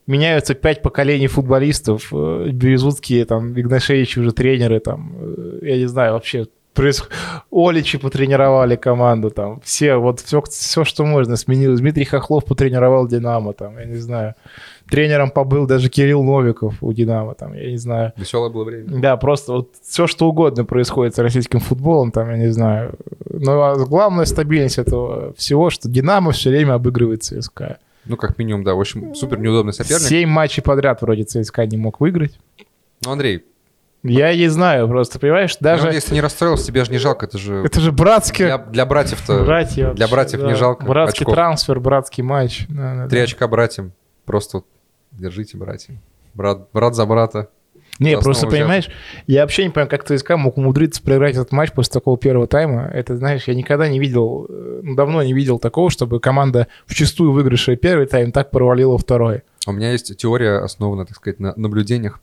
[0.06, 6.14] меняются пять поколений футболистов, э, Березутские, там, Игнашевич уже тренеры, там, э, я не знаю,
[6.14, 7.12] вообще происходит.
[7.50, 9.60] Оличи потренировали команду там.
[9.62, 11.80] Все, вот все, все, что можно сменилось.
[11.80, 14.34] Дмитрий Хохлов потренировал Динамо там, я не знаю.
[14.88, 18.12] Тренером побыл даже Кирилл Новиков у Динамо там, я не знаю.
[18.16, 19.00] Веселое было время.
[19.00, 22.94] Да, просто вот все, что угодно происходит с российским футболом, там, я не знаю.
[23.30, 27.78] Но а главная стабильность этого всего, что Динамо все время обыгрывает ЦСКА.
[28.04, 28.74] Ну, как минимум, да.
[28.74, 30.08] В общем, супер неудобный соперник.
[30.08, 32.38] Семь матчей подряд вроде ЦСКА не мог выиграть.
[33.04, 33.44] Ну, Андрей,
[34.04, 35.82] Я не знаю, просто, понимаешь, даже...
[35.82, 35.88] даже...
[35.88, 37.62] ну, если не расстроился, тебе же не жалко, это же...
[37.64, 38.46] Это же братский...
[38.46, 39.44] Для, для братьев-то...
[39.44, 40.46] Братья для братьев да.
[40.48, 41.34] не жалко Братский очков.
[41.34, 42.66] трансфер, братский матч.
[42.68, 43.24] Да, да, Три да.
[43.24, 43.92] очка братьям.
[44.24, 44.62] Просто
[45.12, 46.00] держите, братья.
[46.34, 47.48] Брат, брат за брата.
[47.98, 48.88] Не, за просто понимаешь,
[49.26, 52.90] я вообще не понимаю, как ЦСКА мог умудриться проиграть этот матч после такого первого тайма.
[52.92, 56.94] Это, знаешь, я никогда не видел, э, ну, давно не видел такого, чтобы команда в
[56.94, 59.42] чистую выигравшая первый тайм так провалила второй.
[59.66, 62.20] У меня есть теория, основанная, так сказать, на наблюдениях.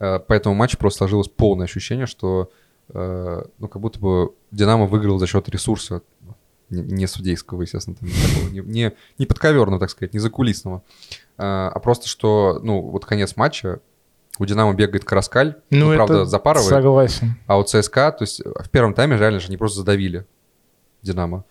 [0.00, 2.50] Э, По этому матчу просто сложилось полное ощущение, что
[2.88, 6.02] э, ну, как будто бы Динамо выиграл за счет ресурса
[6.70, 10.82] не, не судейского, естественно, там, не, такого, не, не, не подковерного, так сказать, не закулисного,
[11.36, 13.80] а, а просто что, ну, вот конец матча,
[14.38, 17.34] у Динамо бегает Караскаль, ну, правда, это запарывает, Согласен.
[17.46, 20.26] а у ЦСКА, то есть в первом тайме реально же они просто задавили
[21.02, 21.44] Динамо.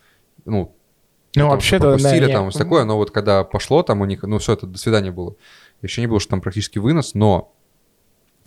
[0.44, 0.74] Ну,
[1.36, 4.38] Ну, вообще-то, что да, там все такое, но вот когда пошло там у них, ну
[4.38, 5.36] все, это до свидания было.
[5.82, 7.52] Еще не было, что там практически вынос, но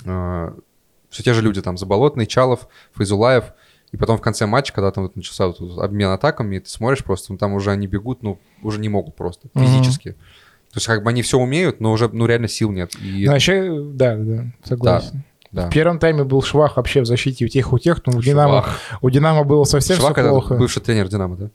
[0.03, 3.53] все те же люди там, Заболотный, Чалов, Файзулаев,
[3.91, 7.03] и потом в конце матча, когда там вот начался вот обмен атаками, и ты смотришь
[7.03, 10.11] просто, ну, там уже они бегут, ну, уже не могут просто, физически.
[10.71, 12.95] То есть как бы они все умеют, но уже, ну, реально сил нет.
[12.99, 15.23] И, Ну, вообще, да, да, согласен.
[15.51, 15.69] да.
[15.69, 18.65] В первом тайме был швах вообще в защите у тех, у тех, но у Динамо,
[19.03, 20.55] у Динамо было совсем Швах все это плохо.
[20.55, 21.49] бывший тренер Динамо, да?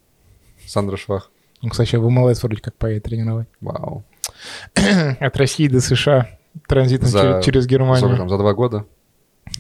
[0.65, 1.33] Сандра Швах.
[1.63, 3.49] Ну, кстати, в МЛС вроде как поедет тренировать.
[3.61, 4.05] Вау.
[5.19, 6.29] От России до США
[6.67, 8.17] транзитом За- через, через Сколько Германию.
[8.17, 8.85] там, за два года?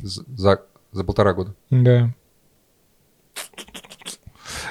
[0.02, 0.60] За,
[0.92, 1.54] за, полтора года.
[1.70, 2.10] Да.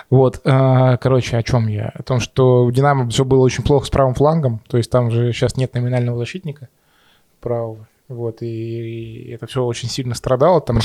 [0.10, 1.92] Вот, а, короче, о чем я?
[1.94, 5.12] О том, что у Динамо все было очень плохо с правым флангом, то есть там
[5.12, 6.70] же сейчас нет номинального защитника
[7.42, 7.88] правого.
[8.08, 10.62] Вот, и, это все очень сильно страдало.
[10.62, 10.80] Там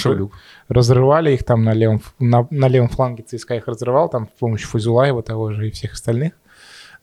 [0.68, 4.68] разрывали их там на левом, на, на левом фланге ЦСКА их разрывал, там с помощью
[4.68, 6.33] Фузулаева того же и всех остальных.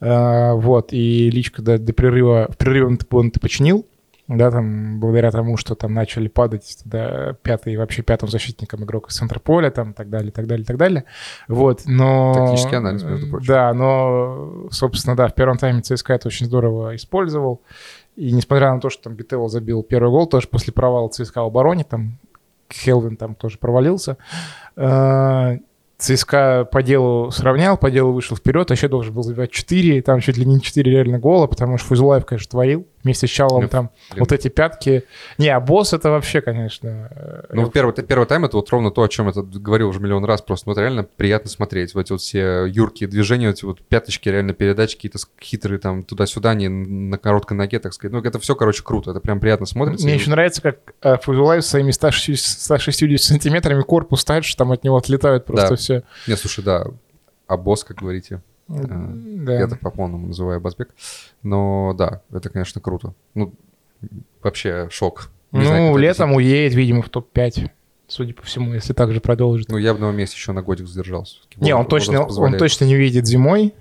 [0.02, 3.86] А, вот, и личка до, до прерыва, в прерыве он, он починил,
[4.30, 9.16] да, там, благодаря тому, что там начали падать туда пятый, вообще пятым защитником игрок из
[9.16, 11.06] центра поля, там, так далее, так далее, так далее.
[11.48, 12.34] Вот, но...
[12.36, 13.48] Тактический анализ, между прочим.
[13.48, 17.64] Да, но, собственно, да, в первом тайме ЦСКА это очень здорово использовал.
[18.16, 21.48] И несмотря на то, что там Бителло забил первый гол, тоже после провала ЦСКА в
[21.48, 22.20] обороне, там
[22.72, 24.18] Хелвин там тоже провалился.
[24.76, 25.58] Э,
[26.00, 30.22] ЦСКА по делу сравнял, по делу вышел вперед, а еще должен был забивать 4, там
[30.22, 33.70] чуть ли не 4 реально гола, потому что Фузулаев, конечно, творил вместе с Чалом Блин,
[33.70, 34.20] там блин.
[34.22, 35.04] вот эти пятки.
[35.38, 37.10] Не, а босс это вообще, конечно...
[37.12, 40.26] э, Ну, первый, первый тайм это вот ровно то, о чем я говорил уже миллион
[40.26, 40.42] раз.
[40.42, 41.94] Просто ну, это реально приятно смотреть.
[41.94, 46.54] Вот эти вот все юркие движения, эти вот пяточки, реально передачи какие-то хитрые там туда-сюда,
[46.54, 48.12] не на короткой ноге, так сказать.
[48.14, 49.12] Ну, это все, короче, круто.
[49.12, 50.06] Это прям приятно смотрится.
[50.06, 54.72] Мне И еще нравится, как э, Фузулаев своими 160, 160 сантиметрами корпус ставит, что там
[54.72, 55.76] от него отлетают просто Да.
[55.76, 56.04] все.
[56.28, 56.86] Не, слушай, да.
[57.48, 58.42] А босс, как говорите.
[58.70, 59.60] Да.
[59.60, 60.90] Я так по-полному называю Базбек.
[61.44, 63.14] Но да, это, конечно, круто.
[63.34, 63.54] Ну,
[64.42, 65.32] вообще шок.
[65.52, 67.72] Не знаю, Ну, это летом уедет, видимо, в топ-5,
[68.08, 69.70] судя по всему, если так же продолжит.
[69.70, 71.38] Ну, я бы на его месте еще на годик задержался.
[71.58, 73.74] Не, он точно, он точно не уедет зимой.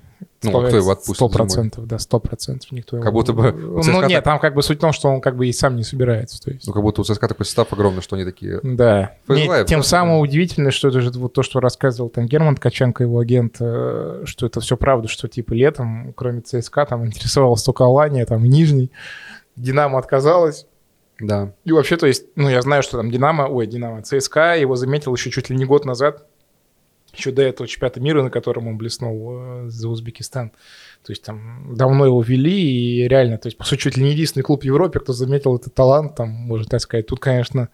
[0.43, 2.71] Ну, а кто его отпустит Сто процентов, да, сто процентов.
[2.71, 3.05] Никто его...
[3.05, 5.21] Как будто бы Ну, ЦСКА нет, так- там как бы суть в том, что он
[5.21, 6.41] как бы и сам не собирается.
[6.41, 6.67] То есть...
[6.67, 8.61] Ну, как будто у ЦСКА такой состав огромный, что они такие...
[8.63, 9.15] Да.
[9.27, 13.03] Фейзулаев, Не, тем самым удивительно, что это же вот то, что рассказывал там Герман Ткаченко,
[13.03, 17.85] его агент, э, что это все правда, что типа летом, кроме ЦСКА, там интересовалась только
[17.85, 18.93] Алания, там Нижний.
[19.57, 20.67] Динамо отказалась.
[21.21, 21.53] Да.
[21.65, 25.13] И вообще, то есть, ну, я знаю, что там Динамо, ой, Динамо, ЦСКА его заметил
[25.15, 26.27] еще чуть ли не год назад,
[27.15, 30.51] еще до этого чемпионата мира, на котором он блеснул э, за Узбекистан.
[31.05, 32.61] То есть там давно его вели,
[33.03, 35.57] и реально, то есть, по сути, чуть ли не единственный клуб в Европе, кто заметил
[35.57, 37.07] этот талант, там, можно так сказать.
[37.07, 37.69] Тут, конечно,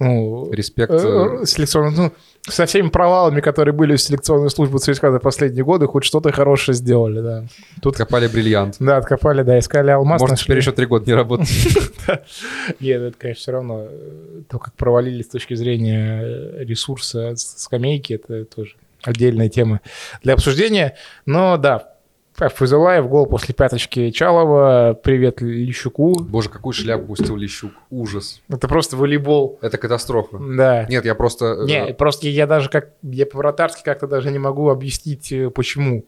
[0.00, 0.90] ну, Респект.
[0.92, 0.96] э,
[1.42, 2.12] э, селекционный, ну,
[2.48, 6.74] со всеми провалами, которые были в селекционной службе ЦСКА за последние годы, хоть что-то хорошее
[6.74, 7.44] сделали, да.
[7.82, 8.76] Тут, Откопали бриллиант.
[8.80, 10.44] да, откопали, да, искали алмаз, Может, нашли.
[10.44, 11.48] теперь еще три года не работать.
[12.80, 18.14] Нет, это, конечно, все равно э, то, как провалились с точки зрения э, ресурса скамейки,
[18.14, 19.80] это тоже отдельная тема
[20.22, 20.96] для обсуждения.
[21.26, 21.94] Но да,
[22.36, 26.14] Фузелаев, гол после пяточки Чалова, привет Лещуку.
[26.22, 27.72] Боже, какую шляпу пустил Лещук.
[27.90, 28.40] Ужас.
[28.48, 29.58] Это просто волейбол.
[29.60, 30.38] Это катастрофа.
[30.38, 30.86] Да.
[30.88, 31.44] Нет, я просто...
[31.62, 36.06] э, Не, просто я даже как, я по-вратарски как-то даже не могу объяснить, э, почему.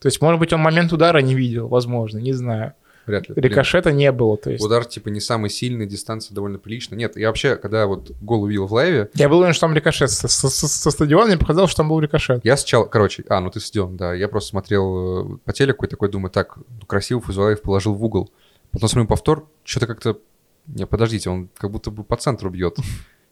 [0.00, 2.74] То есть, может быть, он момент удара не видел, возможно, не знаю.
[3.10, 3.34] Вряд ли.
[3.36, 4.64] Рикошета не было, то есть.
[4.64, 6.98] Удар, типа, не самый сильный, дистанция довольно приличная.
[6.98, 10.10] Нет, я вообще, когда вот гол увидел в лайве, Я был уверен, что там рикошет.
[10.10, 12.40] Со, со- со- стадиона мне показалось, что там был рикошет.
[12.44, 15.88] я сначала, короче, а, ну ты стадион, да, я просто смотрел э, по телеку и
[15.88, 18.30] такой думаю, так, ну, красиво Фузулаев положил в угол.
[18.72, 20.18] Потом смотрю повтор, что-то как-то,
[20.66, 22.76] не, подождите, он как будто бы по центру бьет.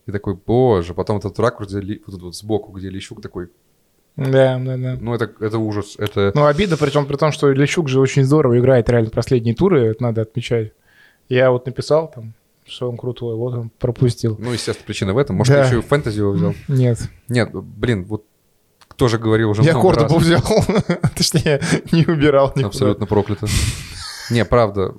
[0.07, 3.51] И такой, боже, потом этот ракурс, где, вот тут вот сбоку, где Лещук такой,
[4.19, 4.97] Да, да, да.
[5.01, 6.33] ну это, это ужас, это...
[6.35, 10.03] Ну, обидно, причем при том, что Лещук же очень здорово играет реально последние туры, это
[10.03, 10.73] надо отмечать.
[11.29, 12.35] Я вот написал там,
[12.67, 14.37] что он крутой, вот он пропустил.
[14.41, 15.37] Ну, естественно, причина в этом.
[15.37, 15.63] Может, Да.
[15.63, 16.55] ты еще и фэнтези его взял?
[16.67, 18.25] Нет, Нет, блин, вот
[18.89, 19.99] кто же говорил уже я много раз.
[19.99, 20.43] Кордобу взял,
[21.17, 21.61] точнее,
[21.93, 22.67] не убирал никуда.
[22.67, 23.47] Абсолютно проклято.
[24.31, 24.95] Не, правда,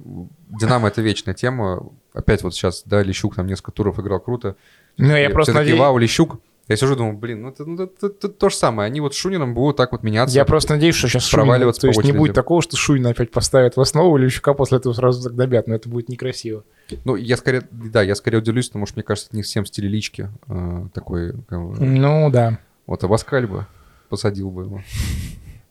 [0.48, 1.92] Динамо это вечная тема.
[2.14, 4.56] Опять вот сейчас, да, Лещук там несколько туров играл круто.
[4.98, 5.80] Ну, я просто такие, надеюсь...
[5.80, 6.40] вау, Лещук.
[6.70, 8.88] Я сижу и думаю, блин, ну это, ну, это- это то же самое.
[8.88, 10.36] Они вот с Шунином будут так вот меняться.
[10.36, 13.76] Я просто надеюсь, что сейчас проваливаться то есть не будет такого, что Шуина опять поставят
[13.76, 16.64] в основу, или Лещука после этого сразу так добят, но это будет некрасиво.
[17.06, 19.90] Ну, я скорее, да, я скорее удивлюсь, потому что, мне кажется, это не всем стиле
[19.90, 21.34] лички э, такой.
[21.48, 22.60] как бы, Ну, да.
[22.86, 23.66] Вот Абаскаль бы
[24.10, 24.82] посадил бы его.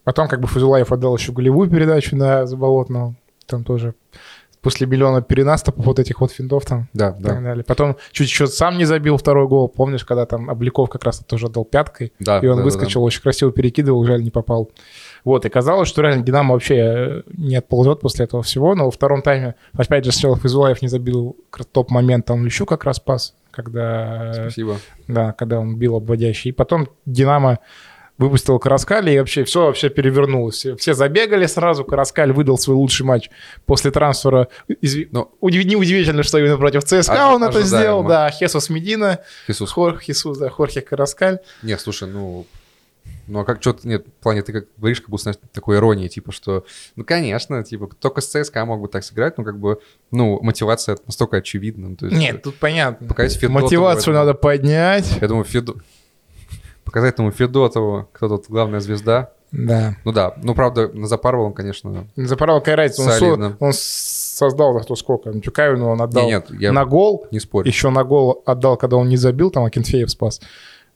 [0.04, 3.14] Потом как бы Фузулаев отдал еще голевую передачу на Заболотного.
[3.46, 3.94] Там тоже
[4.60, 7.30] после миллиона перенаступов вот этих вот финтов там Да, да.
[7.30, 7.64] так далее.
[7.64, 9.68] Потом чуть еще сам не забил второй гол.
[9.68, 13.02] Помнишь, когда там Обликов как раз тоже отдал пяткой, Да, и он да, да, выскочил,
[13.02, 14.70] очень красиво перекидывал, жаль, не попал.
[15.24, 18.90] Вот, и казалось, что реально Динамо вообще э, не отползет после этого всего, но во
[18.90, 21.36] втором тайме, опять же, сначала Физулаев не забил
[21.72, 24.76] топ-момент, там Лещу как раз пас, когда, Спасибо.
[25.06, 26.50] да, когда он бил обводящий.
[26.50, 27.58] И потом Динамо
[28.18, 30.56] выпустил Караскали, и вообще все вообще перевернулось.
[30.56, 33.30] Все, все забегали сразу, Караскаль выдал свой лучший матч
[33.64, 34.48] после трансфера.
[34.82, 38.02] Изви- Но- Удив- Неудивительно, что именно против ЦСКА Ожи- он это сделал.
[38.04, 39.70] Да, Хесус Медина, Иисус.
[39.70, 41.38] Хор, Хесус, да, Хорхе Караскаль.
[41.62, 42.44] Не, слушай, ну...
[43.26, 43.86] Ну, а как что-то...
[43.86, 46.64] Нет, в плане ты как говоришь, как будто, знаешь, такой иронии, типа, что...
[46.96, 49.80] Ну, конечно, типа, только с ЦСКА мог бы так сыграть, ну, как бы...
[50.10, 51.90] Ну, мотивация настолько очевидна.
[51.90, 53.06] ну, то есть, Нет, тут понятно.
[53.06, 55.18] Показать Федотову Мотивацию это- надо поднять.
[55.20, 55.74] Я думаю, Федо...
[56.88, 59.32] Показать этому Федотову, кто тут главная звезда.
[59.52, 59.94] Да.
[60.06, 62.06] Ну да, ну, правда, на Запарвал он, конечно...
[62.16, 63.02] Запорол какая разница?
[63.02, 63.56] Он, со- Солидно.
[63.60, 65.38] он создал зато сколько?
[65.38, 67.26] Тюкаевину он отдал Не, нет, я на гол.
[67.30, 67.68] не спорю.
[67.68, 70.40] Еще на гол отдал, когда он не забил, там Акинфеев спас.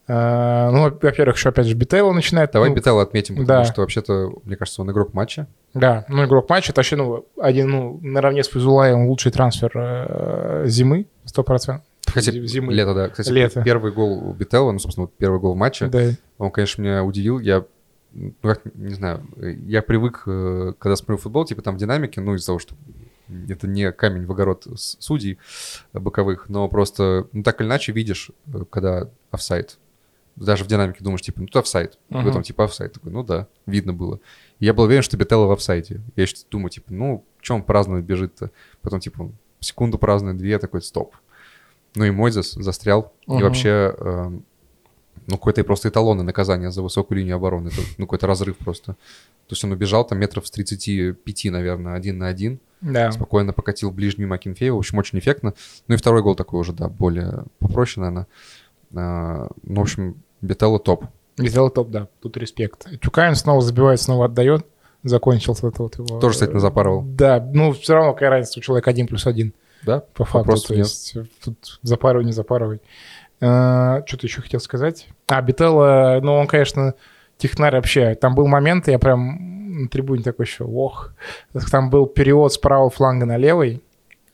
[0.09, 2.53] А, Ну, во-первых, еще опять же Бителло начинает.
[2.53, 3.65] Давай ну, Бетелла отметим, потому да.
[3.65, 5.47] что вообще-то, мне кажется, он игрок матча.
[5.75, 11.07] Да, ну, игрок матча, вообще, ну, один, ну, наравне с Физулаевым лучший трансфер э, зимы,
[11.27, 11.81] 100%.
[12.13, 12.73] Хотя Зи- зимы.
[12.73, 13.09] лето, да.
[13.09, 13.63] Кстати, Лето.
[13.63, 16.11] первый гол у Бетелла, ну, собственно, вот первый гол матча, Да.
[16.39, 17.39] он, конечно, меня удивил.
[17.39, 17.65] Я,
[18.13, 19.27] ну, как, не знаю,
[19.67, 22.75] я привык, э, когда смотрю футбол, типа там динамики, ну, из-за того, что
[23.49, 25.39] это не камень в огород судей
[25.93, 29.79] боковых, но просто, ну, так или иначе видишь, э, когда офсайд.
[30.35, 31.99] Даже в динамике думаешь, типа, ну, это офсайд.
[32.09, 32.25] Мгм.
[32.25, 32.93] В этом, типа, офсайд.
[32.95, 34.19] Такой, ну, да, видно было.
[34.61, 36.01] И я был уверен, что Бетелло в офсайде.
[36.17, 38.51] Я еще думаю, типа, ну, чем он праздновать бежит-то?
[38.81, 41.15] Потом, типа, секунду празднует, две, такой, стоп.
[41.95, 43.13] Ну и Мойзес застрял.
[43.27, 43.43] И Мгм.
[43.43, 44.45] вообще, эм,
[45.27, 47.69] ну, какой-то просто эталонное наказание за высокую линию обороны.
[47.69, 48.93] Это, ну, какой-то разрыв просто.
[48.93, 52.61] То есть он убежал там метров с 35, наверное, один на один.
[52.81, 53.13] Да.
[53.13, 54.75] Спокойно покатил ближнюю Макинфеева.
[54.75, 55.55] В общем, очень эффектно.
[55.87, 58.27] Ну и второй гол такой уже, да, более попроще, наверное.
[58.95, 61.05] А, ну, в общем, Бетелло топ.
[61.39, 62.09] Сделал топ, да.
[62.21, 62.87] Тут респект.
[63.01, 64.67] Тюкаин снова забивает, снова отдает.
[65.05, 66.21] Закончился это вот его...
[66.21, 67.03] Тоже, кстати, Назапарвал.
[67.05, 69.53] Да, ну, все равно какая разница, у человека один плюс один.
[69.85, 70.01] Да?
[70.15, 70.87] По факту, Вопросов то нет.
[70.87, 72.81] есть э, тут запарывай, не запарывай.
[73.41, 75.09] А, Что-то еще хотел сказать.
[75.29, 76.95] А, Бителло, ну, он, конечно,
[77.39, 78.15] технарь вообще.
[78.15, 81.13] Там был момент, я прям на трибуне такой еще, ох.
[81.71, 83.83] Там был перевод с правого фланга на левый,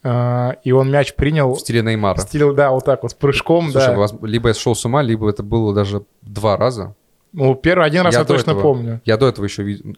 [0.03, 1.53] а, и он мяч принял.
[1.53, 2.17] В стиле Неймара.
[2.17, 3.95] в стиле, да, вот так вот, с прыжком, Слушай, да.
[3.95, 6.93] воз- либо я сошел с ума, либо это было даже два раза.
[7.33, 9.01] Ну, первый один раз я, до точно этого- помню.
[9.05, 9.95] Я до этого еще видел...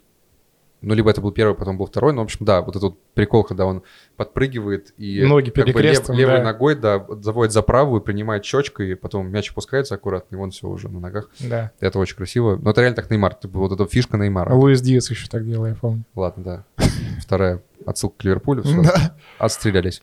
[0.82, 2.12] Ну, либо это был первый, потом был второй.
[2.12, 3.84] Ну, в общем, да, вот этот вот прикол, когда он
[4.16, 5.24] подпрыгивает и...
[5.24, 6.44] Ноги как бы лев- левой да.
[6.44, 10.68] ногой, да, заводит за правую, принимает щечкой, и потом мяч опускается аккуратно, и он все
[10.68, 11.30] уже на ногах.
[11.40, 11.72] Да.
[11.80, 12.58] Это очень красиво.
[12.60, 13.36] Но это реально так Неймар.
[13.36, 14.54] Типа вот эта фишка Неймара.
[14.54, 16.04] Луис Диас еще так делал, я помню.
[16.16, 16.64] Ладно, да.
[17.22, 18.64] Вторая отсылка к Ливерпулю.
[18.64, 19.16] Все, Да.
[19.38, 20.02] отстрелялись.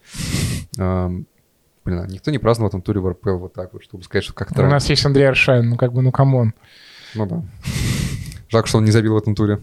[0.76, 4.22] Блин, а никто не праздновал в этом туре в РПЛ вот так вот, чтобы сказать,
[4.24, 4.62] что как-то...
[4.62, 6.52] У нас есть Андрей Аршавин, ну как бы, ну come on.
[7.14, 7.42] Ну да.
[8.48, 9.60] Жалко, что он не забил в этом туре.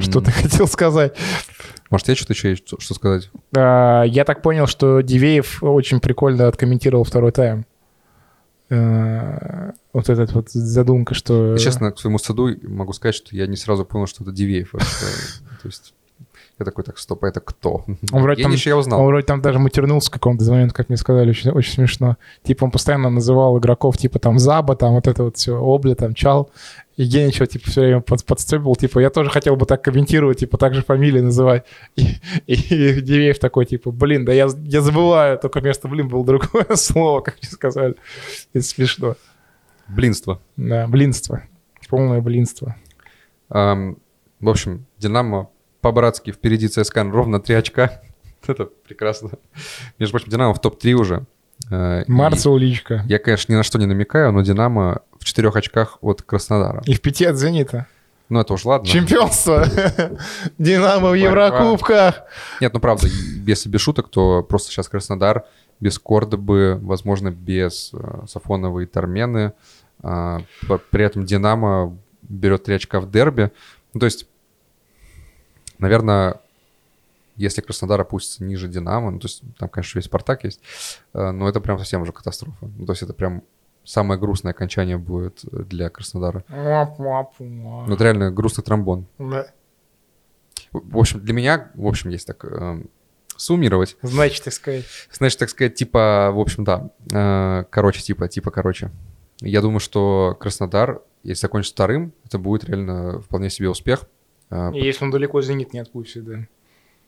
[0.00, 1.16] Что ты хотел сказать?
[1.90, 3.30] Может, я что-то еще есть, что, сказать?
[3.54, 7.66] А, Я так понял, что Дивеев очень прикольно откомментировал второй тайм.
[8.70, 11.52] Э, Вот этот вот задумка, что...
[11.52, 14.70] Я, честно, к своему стыду могу сказать, что я не сразу понял, что это Дивеев.
[14.72, 15.92] То есть
[16.62, 17.84] Я такой, так, стоп, а это кто?
[18.12, 19.00] Он вроде, там, Генич я узнал.
[19.00, 22.16] он вроде там даже матернулся в каком-то момент, как мне сказали, очень, очень смешно.
[22.44, 26.14] Типа он постоянно называл игроков, типа там Заба, там вот это вот все, Обли, там
[26.14, 26.50] Чал.
[26.96, 30.38] И Генич его, типа, все время под, подстебывал, типа, я тоже хотел бы так комментировать,
[30.38, 31.64] типа, так же фамилии называть.
[31.96, 32.04] И,
[32.46, 36.66] и, и Дивеев такой, типа, блин, да я, я забываю, только вместо блин было другое
[36.76, 37.96] слово, как мне сказали.
[38.52, 39.16] Это смешно.
[39.88, 40.40] Блинство.
[40.56, 41.42] Да, блинство.
[41.88, 42.76] Полное блинство.
[43.48, 43.98] Ам,
[44.40, 45.50] в общем, Динамо
[45.82, 48.00] по-братски впереди ЦСКА ровно 3 очка.
[48.46, 49.30] Это прекрасно.
[49.98, 51.26] Между прочим, Динамо в топ-3 уже.
[51.70, 53.04] Э, Марцел личка.
[53.06, 56.82] Я, конечно, ни на что не намекаю, но Динамо в четырех очках от Краснодара.
[56.86, 57.86] И в пяти от Зенита.
[58.28, 58.88] Ну, это уж ладно.
[58.88, 59.66] Чемпионство.
[60.58, 61.14] Динамо в.
[61.14, 62.22] Еврокубках.
[62.60, 63.06] Нет, ну правда,
[63.46, 65.44] если без шуток, то просто сейчас Краснодар
[65.80, 69.52] без Кордобы, возможно, без э, Сафонова и Тармены.
[70.02, 70.40] А,
[70.90, 73.50] при этом Динамо берет 3 очка в дерби.
[73.92, 74.26] Ну, то есть,
[75.82, 76.40] наверное,
[77.36, 80.60] если Краснодар опустится ниже Динамо, ну, то есть там, конечно, весь Спартак есть,
[81.12, 82.70] э, но это прям совсем уже катастрофа.
[82.78, 83.42] Ну, то есть это прям
[83.84, 86.44] самое грустное окончание будет для Краснодара.
[87.86, 89.06] Ну, это реально грустный тромбон.
[89.18, 89.46] Да.
[90.70, 92.82] В общем, для меня, в общем, есть так э,
[93.36, 93.96] суммировать.
[94.02, 94.84] Значит, так сказать.
[95.10, 96.90] Значит, так сказать, типа, в общем, да.
[97.12, 98.90] э, короче, типа, типа, короче.
[99.40, 104.04] Я думаю, что Краснодар, если закончит вторым, это будет реально вполне себе успех.
[104.74, 106.46] И если он далеко Зенит не отпустит, да.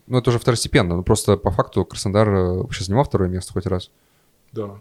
[0.06, 0.96] Ну, это уже второстепенно.
[0.96, 3.90] Ну, просто по факту Краснодар э, вообще занимал второе место хоть раз.
[4.52, 4.80] Да.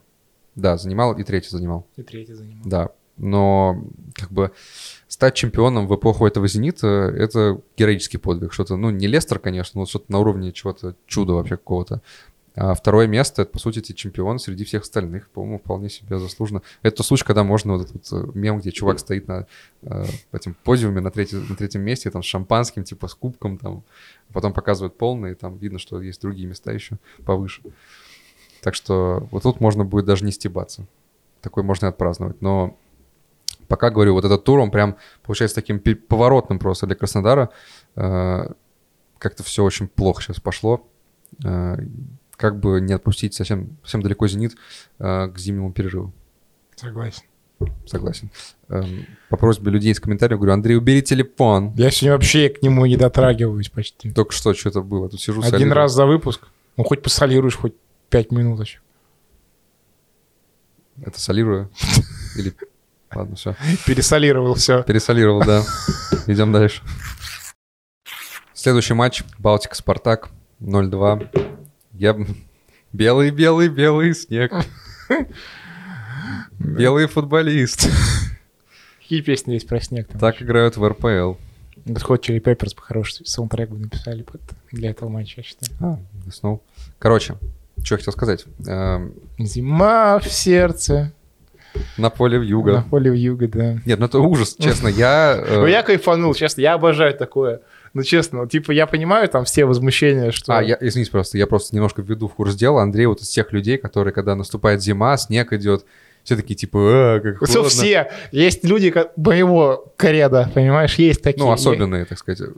[0.56, 1.88] Да, занимал и третье занимал.
[1.96, 2.64] И третий занимал.
[2.66, 2.90] Да.
[3.18, 3.84] Но
[4.16, 4.52] как бы
[5.08, 8.54] стать чемпионом в эпоху этого «Зенита»— это героический подвиг.
[8.54, 12.02] Что-то, ну, не Лестер, конечно, но что-то на уровне чего-то чуда вообще какого-то.
[12.56, 15.30] А второе место— это, по сути, ты чемпион среди всех остальных.
[15.30, 16.62] По-моему, вполне себе заслуженно.
[16.84, 19.48] Это тот случай, когда можно вот этот э, мем, где чувак стоит на
[19.82, 23.84] э, этом подиуме на, третьем на третьем месте, там, с шампанским, типа, с кубком, там,
[24.32, 27.64] потом показывают полный, и там видно, что есть другие места еще повыше.
[28.62, 30.86] Так что вот тут можно будет даже не стебаться.
[31.42, 32.40] Такой можно и отпраздновать.
[32.42, 32.78] Но
[33.68, 37.50] пока, говорю, вот этот тур, он прям получается таким поворотным просто для Краснодара.
[37.96, 38.46] Э,
[39.18, 40.88] Как-то все очень плохо сейчас пошло.
[41.44, 41.78] Э,
[42.44, 44.58] Как бы не отпустить совсем, совсем далеко «Зенит»
[45.00, 46.12] э, к зимнему перерыву.
[46.76, 47.24] Согласен.
[47.86, 48.32] Согласен.
[48.68, 51.72] Эм, По просьбе людей из комментариев говорю, Андрей, убери телефон.
[51.78, 54.12] Я сегодня вообще к нему не дотрагиваюсь почти.
[54.12, 55.08] Только что что-то было.
[55.08, 55.74] Тут сижу, Один солирую.
[55.74, 56.50] раз за выпуск.
[56.76, 57.76] Ну, хоть посолируешь, хоть
[58.10, 58.82] пять минуточек.
[61.02, 61.70] Это солирую?
[62.36, 62.54] Или...
[63.16, 63.56] Ладно, все.
[63.88, 64.84] Пересолировал все.
[64.84, 65.64] Пересолировал, да.
[66.28, 66.82] Идем дальше.
[68.54, 69.24] Следующий матч.
[69.40, 70.30] Балтика-Спартак.
[70.60, 71.53] 0-2.
[72.04, 72.18] Я...
[72.92, 74.52] Белый, белый, белый снег.
[76.60, 77.90] Белый футболист.
[79.02, 80.10] Какие песни есть про снег?
[80.10, 81.36] Там Так играют в РПЛ.
[81.86, 84.42] Hot Chili Peppers хороший саундтрек бы написали под-
[84.74, 85.72] для этого матча, я считаю.
[85.80, 86.60] А, снова.
[87.00, 87.36] Короче,
[87.82, 88.46] что я хотел сказать.
[88.68, 91.14] Эм, Зима в сердце,
[91.98, 92.86] На поле в на юга.
[92.90, 93.80] поле в юго, да.
[93.86, 94.90] Нет, ну это ужас, честно.
[94.90, 95.38] Я...
[95.38, 97.62] э, Ну, я кайфанул, честно, я обожаю такое.
[97.94, 100.58] Ну, честно, вот, типа, я понимаю там все возмущения, что...
[100.58, 102.82] А, я, извините, просто, я просто немножко введу в курс дела.
[102.82, 105.86] Андрей вот из тех людей, которые, когда наступает зима, снег идет,
[106.24, 107.70] все такие типа, а, как холодно.
[107.70, 108.10] все.
[108.32, 111.44] Есть люди как моего кореда, понимаешь, есть такие.
[111.44, 112.50] Ну, особенные, так сказать.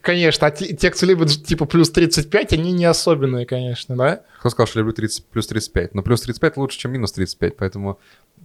[0.00, 4.22] Конечно, а те, те, кто любит типа плюс 35, они не особенные, конечно, да?
[4.38, 5.94] Кто сказал, что люблю 30, плюс 35?
[5.94, 7.98] Но плюс 35 лучше, чем минус 35, поэтому...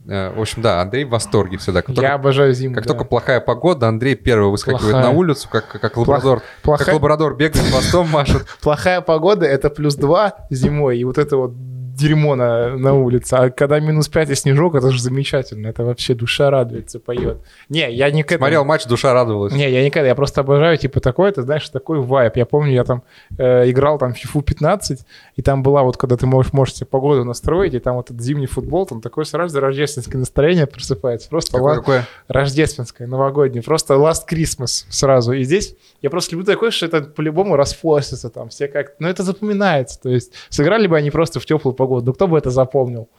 [0.08, 1.82] э, в общем, да, Андрей в восторге всегда.
[1.82, 2.76] Как, Я только, обожаю зиму.
[2.76, 2.93] как да.
[2.93, 5.12] только плохая погода, Андрей первый выскакивает Плохая.
[5.12, 6.39] на улицу, как, как лабрадор.
[6.39, 8.46] Как Плохая, лабрадор бегает, хвостом машет.
[8.62, 11.52] плохая погода это плюс 2 зимой, и вот это вот
[11.98, 13.34] дерьмо на, на улице.
[13.34, 15.68] А когда минус 5 и снежок, это же замечательно.
[15.68, 17.40] Это вообще душа радуется, поет.
[17.70, 18.40] Не, я не к этому.
[18.46, 19.54] Смотрел матч, душа радовалась.
[19.54, 22.38] Не, я никогда, я просто обожаю, типа, такой, ты знаешь, такой вайп.
[22.38, 23.04] Я помню, я там
[23.38, 25.00] э, играл там в FIFA 15,
[25.36, 28.22] и там была вот, когда ты можешь, можешь себе погоду настроить, и там вот этот
[28.22, 31.30] зимний футбол, там такое сразу рождественское настроение просыпается.
[31.30, 32.08] Просто Какое, ла- какое?
[32.28, 35.34] рождественское, новогоднее, просто Last Christmas сразу.
[35.34, 39.24] И здесь я просто люблю такое, что это по-любому расфорсится там, все как Ну, это
[39.24, 43.10] запоминается, то есть сыграли бы они просто в теплую погоду, ну, кто бы это запомнил?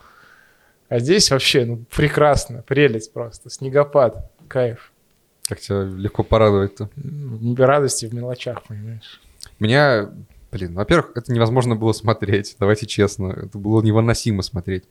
[0.87, 4.91] А здесь вообще, ну, прекрасно, прелесть просто, снегопад, кайф.
[5.47, 6.89] Как тебя легко порадовать-то?
[6.97, 9.21] М, Радости в мелочах, понимаешь?
[9.59, 10.09] Меня,
[10.51, 13.31] блин, во-первых, это невозможно было смотреть, давайте честно.
[13.31, 14.85] Это было невыносимо смотреть.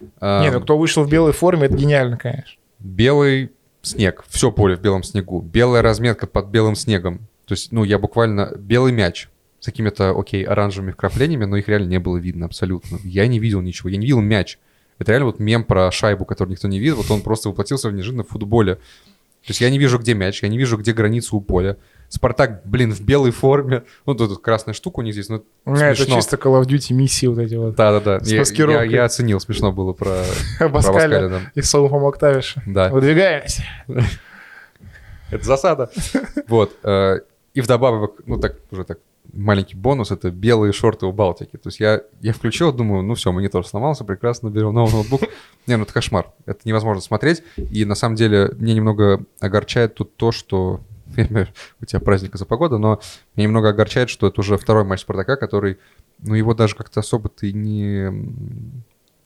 [0.00, 2.60] Не, ну кто вышел в белой форме, это гениально, конечно.
[2.78, 5.40] Белый снег, все поле в белом снегу.
[5.40, 7.18] Белая разметка под белым снегом.
[7.46, 8.54] То есть, ну, я буквально...
[8.56, 9.28] Белый мяч
[9.64, 12.98] с какими-то, окей, оранжевыми вкраплениями, но их реально не было видно абсолютно.
[13.02, 14.58] Я не видел ничего, я не видел мяч.
[14.98, 16.96] Это реально вот мем про шайбу, который никто не видит.
[16.96, 18.74] Вот он просто воплотился в неожиданно в футболе.
[18.74, 21.78] То есть я не вижу, где мяч, я не вижу, где граница у поля.
[22.10, 23.84] Спартак, блин, в белой форме.
[24.04, 26.16] Ну, тут, тут красная штука у них здесь, ну, У меня это смешно.
[26.16, 27.74] чисто Call of Duty миссии вот эти вот.
[27.74, 28.20] Да-да-да.
[28.26, 30.24] Я, я- я оценил, смешно было про,
[30.60, 31.40] Абаскаля да.
[31.54, 32.62] и Соломом Октавиша.
[32.66, 32.90] Да.
[32.90, 33.62] Выдвигаемся.
[35.30, 35.90] Это засада.
[36.48, 36.76] Вот.
[36.82, 37.20] э,
[37.54, 38.98] И вдобавок, ну так, уже так,
[39.34, 41.56] маленький бонус, это белые шорты у Балтики.
[41.56, 45.22] То есть я, я включил, думаю, ну все, монитор сломался, прекрасно, берем новый ноутбук.
[45.66, 46.32] Не, ну это кошмар.
[46.46, 47.42] Это невозможно смотреть.
[47.56, 50.80] И на самом деле мне немного огорчает тут то, что...
[51.80, 53.00] У тебя праздник из-за погоды, но
[53.36, 55.78] меня немного огорчает, что это уже второй матч Спартака, который,
[56.18, 58.10] ну его даже как-то особо ты не...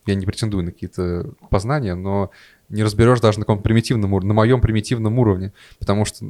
[0.07, 2.31] Я не претендую на какие-то познания, но
[2.69, 6.25] не разберешь даже на каком примитивном уровне, на моем примитивном уровне, потому что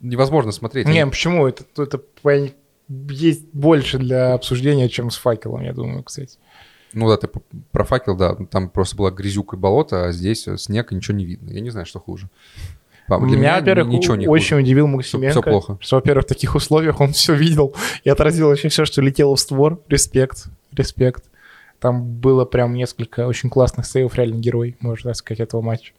[0.00, 0.86] невозможно смотреть.
[0.86, 1.46] Не, почему?
[1.46, 1.98] Это, это
[2.88, 6.38] есть больше для обсуждения, чем с факелом, я думаю, кстати.
[6.92, 7.28] Ну да, ты
[7.72, 11.16] про факел, да, там просто была грязюка и болото, а здесь э, снег, и ничего
[11.16, 11.50] не видно.
[11.50, 12.28] Я не знаю, что хуже.
[13.08, 14.62] Для меня, во-первых, ничего не очень хуже.
[14.62, 15.40] удивил Максименко.
[15.40, 15.78] всё плохо.
[15.80, 19.40] Что, во-первых, в таких условиях он все видел и отразил вообще все, что летело в
[19.40, 19.82] створ.
[19.88, 21.24] Респект, респект.
[21.80, 25.92] Там было прям несколько очень классных сейвов, реально герой, можно так сказать, этого матча.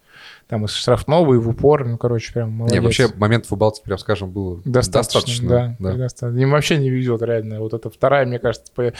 [0.47, 2.79] Там из штрафного и в упор, ну, короче, прям молодец.
[2.79, 5.49] Не, вообще моментов у Балтики, прям скажем, было Достаточно, достаточно.
[5.49, 5.75] да.
[5.79, 5.93] да.
[5.97, 6.39] достаточно.
[6.39, 7.59] Им вообще не везет, реально.
[7.59, 8.93] Вот это вторая, мне кажется, по-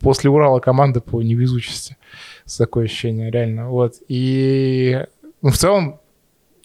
[0.00, 1.96] после Урала команда по невезучести.
[2.58, 3.70] Такое ощущение, реально.
[3.70, 3.94] Вот.
[4.08, 5.04] И
[5.42, 6.00] ну, в целом,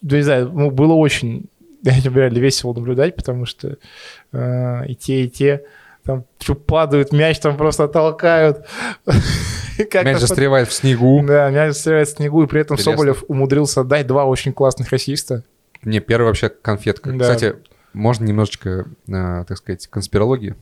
[0.00, 1.46] да, не знаю, ну, было очень
[1.84, 3.76] реально весело наблюдать, потому что
[4.32, 5.64] э, и те, и те
[6.04, 8.66] там чё, падают, мяч там просто толкают.
[9.78, 11.22] Мяч застревает в снегу.
[11.26, 12.92] Да, мяч застревает в снегу, и при этом Интересно.
[12.92, 15.44] Соболев умудрился дать два очень классных ассиста.
[15.82, 17.10] Не, первый вообще конфетка.
[17.10, 17.20] Да.
[17.34, 17.56] Кстати,
[17.92, 20.54] можно немножечко, э, так сказать, конспирологии.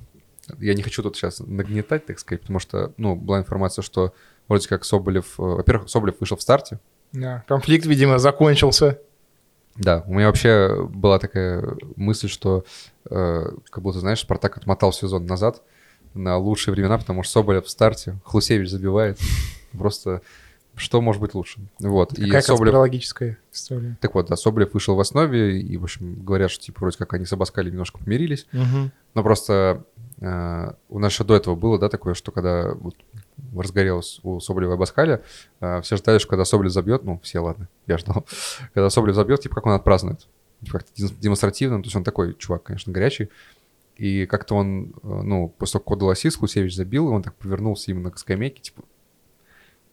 [0.58, 4.14] Я не хочу тут сейчас нагнетать, так сказать, потому что, ну, была информация, что
[4.48, 5.38] вроде как Соболев...
[5.38, 6.78] э, Во-первых, Соболев вышел в старте,
[7.12, 7.44] Да.
[7.48, 8.98] Конфликт, видимо, закончился.
[9.80, 11.64] Да, у меня вообще была такая
[11.96, 12.64] мысль, что
[13.08, 15.62] э, как будто, знаешь, Спартак отмотал сезон назад
[16.12, 19.18] на лучшие времена, потому что Соболев в старте, Хлусевич забивает.
[19.72, 20.20] Просто
[20.76, 21.60] что может быть лучше?
[21.78, 22.12] Вот.
[22.18, 22.60] И Какая Соболев...
[22.60, 23.96] конспирологическая история.
[24.00, 27.14] Так вот, да, Соболев вышел в основе, и, в общем, говорят, что, типа, вроде как
[27.14, 28.46] они с Абаскали немножко помирились.
[29.14, 29.84] Но просто
[30.20, 32.94] э, у нас еще до этого было, да, такое, что когда вот
[33.56, 35.22] разгорелось у Соболева и Абаскаля,
[35.60, 38.26] э, все ждали, что когда Соболев забьет, ну, все, ладно, я ждал,
[38.74, 40.26] когда Соболев забьет, типа, как он отпразднует.
[40.70, 43.30] Как-то дем- демонстративно, то есть он такой чувак, конечно, горячий.
[43.96, 47.34] И как-то он, э, ну, после того, как отдал ассист, Хусевич забил, и он так
[47.36, 48.82] повернулся именно к скамейке, типа...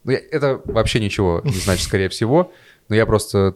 [0.04, 2.52] Ну, я- это вообще ничего не значит, скорее всего,
[2.90, 3.54] но я просто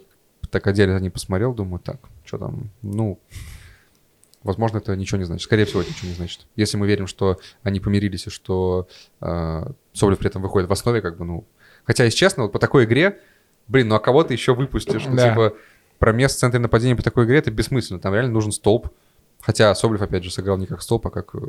[0.49, 3.19] так отдельно ним посмотрел, думаю, так, что там, ну,
[4.43, 5.43] возможно, это ничего не значит.
[5.43, 6.47] Скорее всего, это ничего не значит.
[6.55, 8.87] Если мы верим, что они помирились, и что
[9.21, 11.45] э, Соболев при этом выходит в основе, как бы, ну...
[11.85, 13.19] Хотя, если честно, вот по такой игре,
[13.67, 15.05] блин, ну а кого ты еще выпустишь?
[15.07, 15.29] Ну, Да.
[15.29, 15.53] типа,
[15.99, 17.99] про место в центре нападения по такой игре это бессмысленно.
[17.99, 18.89] Там реально нужен столб.
[19.41, 21.39] Хотя Соболев, опять же, сыграл не как столб, а как э,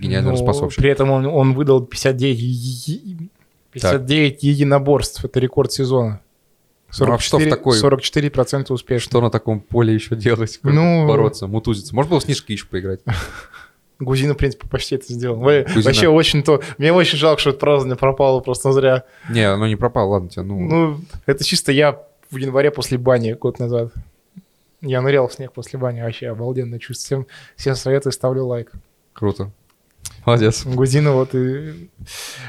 [0.00, 0.78] гениальный Ну, распасовщик.
[0.80, 3.28] При этом он, он выдал 59, е- е-
[3.72, 5.24] 59 единоборств.
[5.24, 6.20] Это рекорд сезона.
[6.98, 9.08] Ну, а что в 44, такой- 44% успешно.
[9.10, 10.58] Что на таком поле еще делать?
[10.62, 11.94] Ну- бороться, мутузиться?
[11.94, 13.00] Можно было с Нишкой еще поиграть?
[14.00, 15.36] Гузина, в принципе, почти это сделал.
[15.36, 15.82] Гузина.
[15.82, 16.62] Вообще очень то...
[16.78, 19.04] Мне очень жалко, что это празднование пропало просто зря.
[19.28, 20.58] Не, оно не пропало, ладно тебе, ну...
[20.58, 23.92] Ну, это чисто я в январе после бани год назад.
[24.80, 26.00] Я нырял в снег после бани.
[26.00, 27.04] Вообще обалденно чувство.
[27.04, 27.26] Всем,
[27.56, 28.72] всем советую, ставлю лайк.
[29.12, 29.50] Круто.
[30.26, 30.64] Молодец.
[30.66, 31.90] Гузина вот и...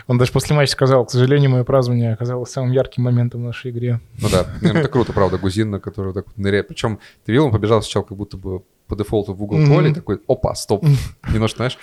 [0.07, 3.72] Он даже после матча сказал, к сожалению, мое празднование оказалось самым ярким моментом в нашей
[3.72, 3.99] игре.
[4.22, 6.67] Ну да, ну это круто, правда, Гузин, который так ныряет.
[6.67, 9.74] Причем, ты видел, он побежал сначала как будто бы по дефолту в угол Мгм.
[9.74, 10.84] поля, такой, опа, стоп.
[11.32, 11.80] Немножко, знаешь,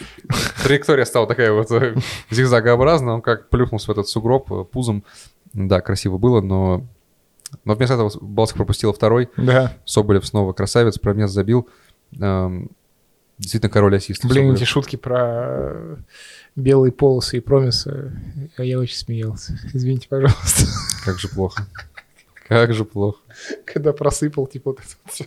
[0.63, 1.69] траектория стала такая вот
[2.31, 5.05] зигзагообразная, он как плюхнулся в этот сугроб э, пузом.
[5.55, 6.85] Да, красиво было, но...
[7.65, 9.31] Но вместо этого Балтик пропустила второй.
[9.39, 9.73] Да.
[9.87, 11.67] Соболев снова красавец, промес забил.
[13.39, 14.31] Действительно король ассистов.
[14.31, 15.97] Блин, эти шутки про э,
[16.57, 18.13] белые полосы и промисы,
[18.57, 19.59] а я очень смеялся.
[19.73, 20.67] Извините, пожалуйста.
[21.05, 21.67] Как же плохо.
[22.49, 23.21] Как же плохо.
[23.65, 25.25] Когда просыпал, типа вот это всё.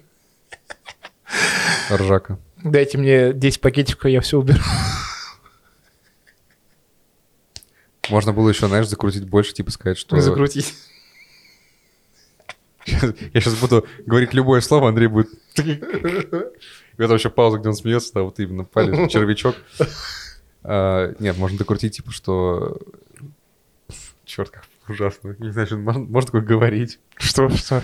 [1.90, 2.38] Ржака.
[2.64, 4.60] Дайте мне 10 пакетиков, я все уберу.
[8.10, 10.20] Можно было еще, знаешь, закрутить больше, типа сказать, что...
[10.20, 10.74] Закрутить.
[12.86, 15.30] Я сейчас буду говорить любое слово, Андрей будет...
[17.02, 19.56] Это вообще пауза, где он смеется, да, вот именно палец, червячок.
[20.64, 22.78] А, Нет, можно докрутить, типа, что...
[24.26, 25.36] Черт, как ужасно.
[25.40, 27.00] Не знаю, что можно, можно такое говорить.
[27.18, 27.82] Что, что?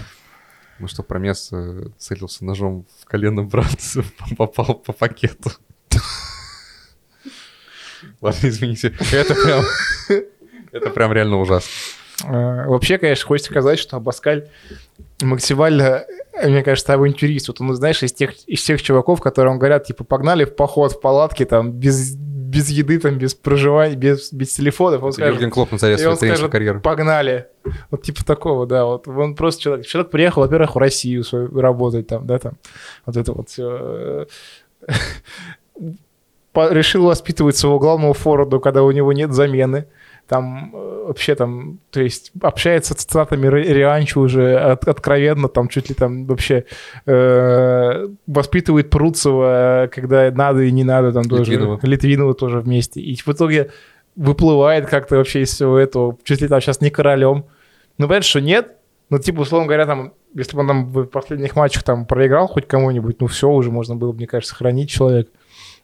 [0.80, 4.03] Ну что, промес э, целился ножом в колено братца,
[4.38, 5.49] попал по пакету.
[8.22, 8.93] Ладно, извините.
[9.11, 9.63] Это прям...
[10.72, 11.72] Это прям реально ужасно.
[12.24, 14.49] А, Вообще, конечно, хочется сказать, что Абаскаль
[15.22, 16.05] максимально,
[16.43, 17.47] мне кажется, авантюрист.
[17.47, 21.01] Вот он, знаешь, из тех, из тех чуваков, которым говорят, типа, погнали в поход в
[21.01, 25.03] палатке, там, без, без еды, там, без проживания, без, без телефонов.
[25.03, 26.80] Он Это скажет, Юрген Клоп на заре своей он тренерской карьеры.
[26.80, 27.47] погнали.
[27.91, 28.86] Вот типа такого, да.
[28.86, 29.86] Вот он просто человек.
[29.86, 32.53] Человек приехал, во-первых, в Россию свою работать там, да, там.
[33.05, 34.28] Вот это вот все.
[36.55, 39.86] Решил воспитывать своего главного форварда, когда у него нет замены.
[40.28, 45.69] Там э, вообще там, то есть общается с цитатами Ри- Рианчо уже от- откровенно, там
[45.69, 46.65] чуть ли там вообще
[47.05, 51.51] э, воспитывает Пруцева, когда надо и не надо, там тоже.
[51.51, 51.80] Литвинова.
[51.82, 53.01] Литвинова тоже вместе.
[53.01, 53.69] И в итоге
[54.15, 57.45] выплывает как-то вообще из всего этого, чуть ли там сейчас не королем.
[57.97, 58.73] Ну, понятно, что нет,
[59.09, 62.67] ну, типа, условно говоря, там, если бы он там в последних матчах там проиграл хоть
[62.67, 65.30] кому-нибудь, ну, все, уже можно было, мне кажется, сохранить человек.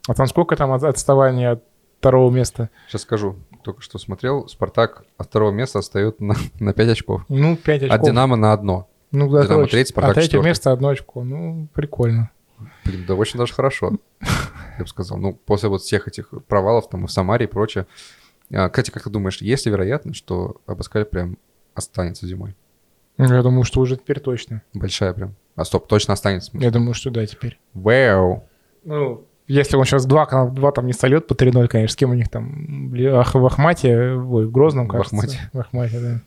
[0.08, 1.64] А там сколько там от- отставания от
[2.00, 2.70] второго места?
[2.90, 3.36] Сейчас скажу.
[3.64, 4.48] Только что смотрел.
[4.48, 7.26] Спартак от второго места отстает на, на 5 очков.
[7.30, 8.00] Ну, 5 очков.
[8.00, 8.90] От Динамо на одно.
[9.12, 9.72] Ну, да, Динамо точно.
[9.72, 11.24] третий, Спартак а третье место одно очко.
[11.24, 12.30] Ну, прикольно.
[12.86, 15.18] Блин, да очень даже хорошо, я бы сказал.
[15.18, 17.88] Ну, после вот всех этих провалов там и в Самаре и прочее.
[18.54, 21.38] А, Кстати, как ты думаешь, есть ли вероятность, что Абаскаль прям
[21.74, 22.56] останется зимой?
[23.18, 24.62] Я думаю, что уже теперь точно.
[24.74, 25.36] Большая прям.
[25.56, 26.52] А стоп, точно останется.
[26.54, 27.60] Я думаю, что да, теперь.
[27.74, 28.48] Вау.
[28.84, 32.14] Ну, если он сейчас два, два там не сольет по 3-0, конечно, с кем у
[32.14, 32.94] них там?
[33.14, 35.16] Ах, в Ахмате, ой, в Грозном, В кажется.
[35.16, 35.50] Ахмате.
[35.54, 36.22] В Ахмате, да.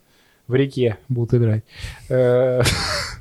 [0.47, 1.65] В реке будут играть.
[2.09, 2.63] Э,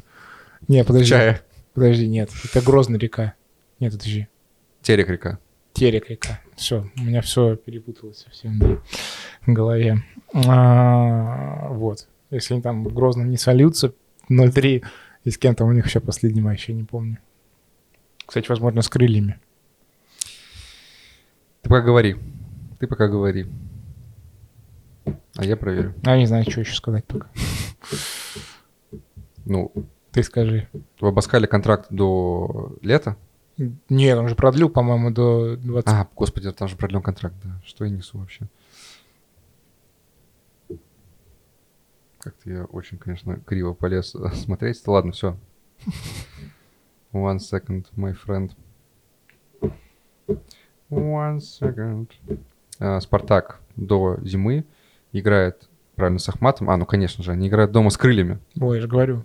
[0.67, 1.09] Не, подожди.
[1.09, 1.41] Чая.
[1.73, 2.29] Подожди, нет.
[2.43, 3.33] Это Грозная река.
[3.79, 4.27] Нет, подожди.
[4.81, 5.39] Терек река.
[5.73, 6.39] Терек река.
[6.55, 8.81] Все, у меня все перепуталось совсем
[9.45, 10.03] в голове.
[10.33, 12.07] А, Вот.
[12.31, 13.93] Если они там в Грозном не сольются,
[14.29, 14.83] 0-3,
[15.25, 17.17] и с кем там у них еще последний матч, я не помню.
[18.25, 19.39] Кстати, возможно, с крыльями.
[21.66, 22.16] Ты пока говори.
[22.78, 23.47] Ты пока говори.
[25.36, 25.95] А я проверю.
[26.03, 27.28] А я не знаю, что еще сказать пока.
[29.45, 29.72] Ну,
[30.11, 30.68] Ты скажи.
[30.99, 33.18] в Абаскале контракт до лета.
[33.89, 35.89] Нет, он же продлил, по-моему, до 20...
[35.89, 37.59] А, господи, там же продлен контракт, да.
[37.66, 38.47] Что я несу вообще?
[42.20, 44.86] Как-то я очень, конечно, криво полез э, смотреть.
[44.86, 45.36] Ладно, все.
[47.11, 48.51] One second, my friend.
[50.89, 52.09] One second.
[52.79, 54.65] А, Спартак до зимы
[55.11, 56.69] играет, правильно, с Ахматом.
[56.69, 58.39] А, ну, конечно же, они играют дома с крыльями.
[58.59, 59.23] Ой, я же говорю.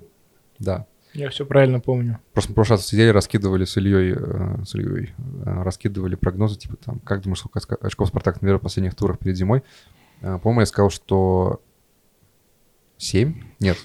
[0.58, 0.86] Да.
[1.12, 2.20] Я все правильно помню.
[2.32, 5.12] Просто в прошлый раз сидели, раскидывали с Ильей, э, с Ильей
[5.44, 9.36] э, раскидывали прогнозы, типа там, как думаешь, сколько очков Спартак наберет в последних турах перед
[9.36, 9.64] зимой?
[10.20, 11.60] Э, по-моему, я сказал, что
[12.98, 13.42] 7?
[13.58, 13.76] Нет.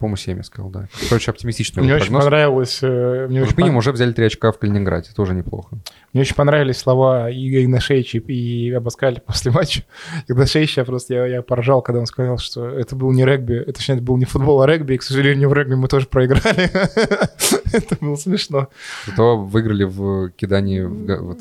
[0.00, 0.88] По-моему, 7 я сказал, да.
[1.08, 2.78] Короче, оптимистичный Мне очень понравилось...
[2.82, 5.76] э, Мне очень, Как минимум, пон- уже взяли 3 очка в Калининграде, тоже неплохо.
[6.12, 9.84] мне очень понравились слова Игоря Игнашевича и Абаскаля после матча.
[10.28, 13.74] Игнашевич, я просто я, я поржал, когда он сказал, что это был не регби, это,
[13.74, 16.70] точнее, это был не футбол, а регби, и, к сожалению, в регби мы тоже проиграли.
[17.72, 18.68] Это было смешно.
[19.06, 21.38] Зато выиграли в кидании в, га- вот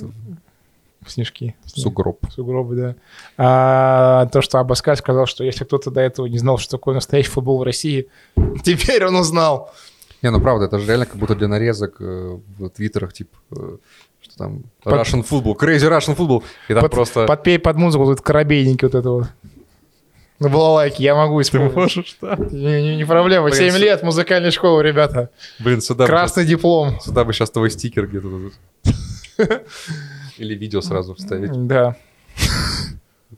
[1.10, 1.56] в Снежки.
[1.66, 2.20] сугроб.
[2.34, 2.96] Сугробы, да.
[3.38, 7.30] А то, что Абаскаль сказал, что если кто-то до этого не знал, что такое настоящий
[7.30, 8.08] футбол в России,
[8.64, 9.72] теперь он узнал.
[10.22, 13.78] Не, ну правда, это же реально как будто для нарезок э, в твиттерах, типа, э,
[14.22, 17.26] что там Под- Russian football, crazy Russian football, и там Под- просто...
[17.26, 19.30] Подпей под музыку тут коробейники вот этого.
[20.40, 22.16] На балалайке я могу использовать.
[22.22, 22.38] да?
[22.52, 23.46] Не, не- не проблема.
[23.50, 25.30] Блин, 7 с- лет музыкальной школы, ребята.
[25.60, 26.92] Блин, сюда бы, Красный диплом.
[26.96, 28.54] щас- сюда бы сейчас твой стикер где-то тут.
[30.40, 31.52] Или видео сразу вставить.
[31.68, 31.96] Да.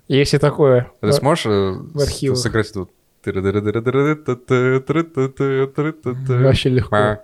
[0.08, 0.90] Есть и такое.
[1.02, 2.38] А Ты сможешь э, с- архивах.
[2.38, 2.90] сыграть тут?
[6.44, 7.20] Вообще легко.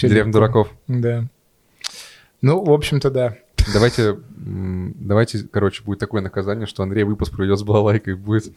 [0.00, 0.30] Легко.
[0.30, 0.68] дураков.
[0.88, 1.24] Да.
[2.40, 3.36] Ну, в общем-то, да.
[3.72, 8.52] Давайте, давайте, короче, будет такое наказание, что Андрей выпуск проведет с балалайкой, будет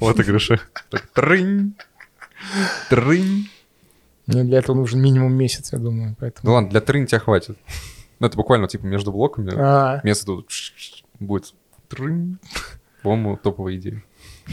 [0.00, 0.60] в отыгрыше.
[1.14, 1.74] Трынь,
[2.90, 3.48] трынь.
[4.28, 6.10] Мне для этого нужен минимум месяц, я думаю.
[6.10, 6.52] Ну Поэтому...
[6.52, 7.56] ладно, для трынь тебя хватит.
[8.20, 9.52] Ну это буквально типа между блоками.
[9.56, 10.50] А, Место тут
[11.18, 11.54] будет
[11.88, 12.38] трынь.
[13.02, 14.04] По-моему, топовая идея.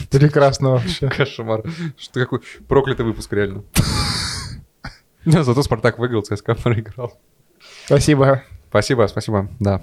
[0.10, 1.10] прекрасно вообще.
[1.10, 1.64] Кошмар.
[1.98, 3.64] Что какой проклятый выпуск, реально.
[5.26, 7.20] Да, зато Спартак выиграл, ЦСКА проиграл.
[7.86, 8.44] Спасибо.
[8.70, 9.50] Спасибо, спасибо.
[9.60, 9.82] Да.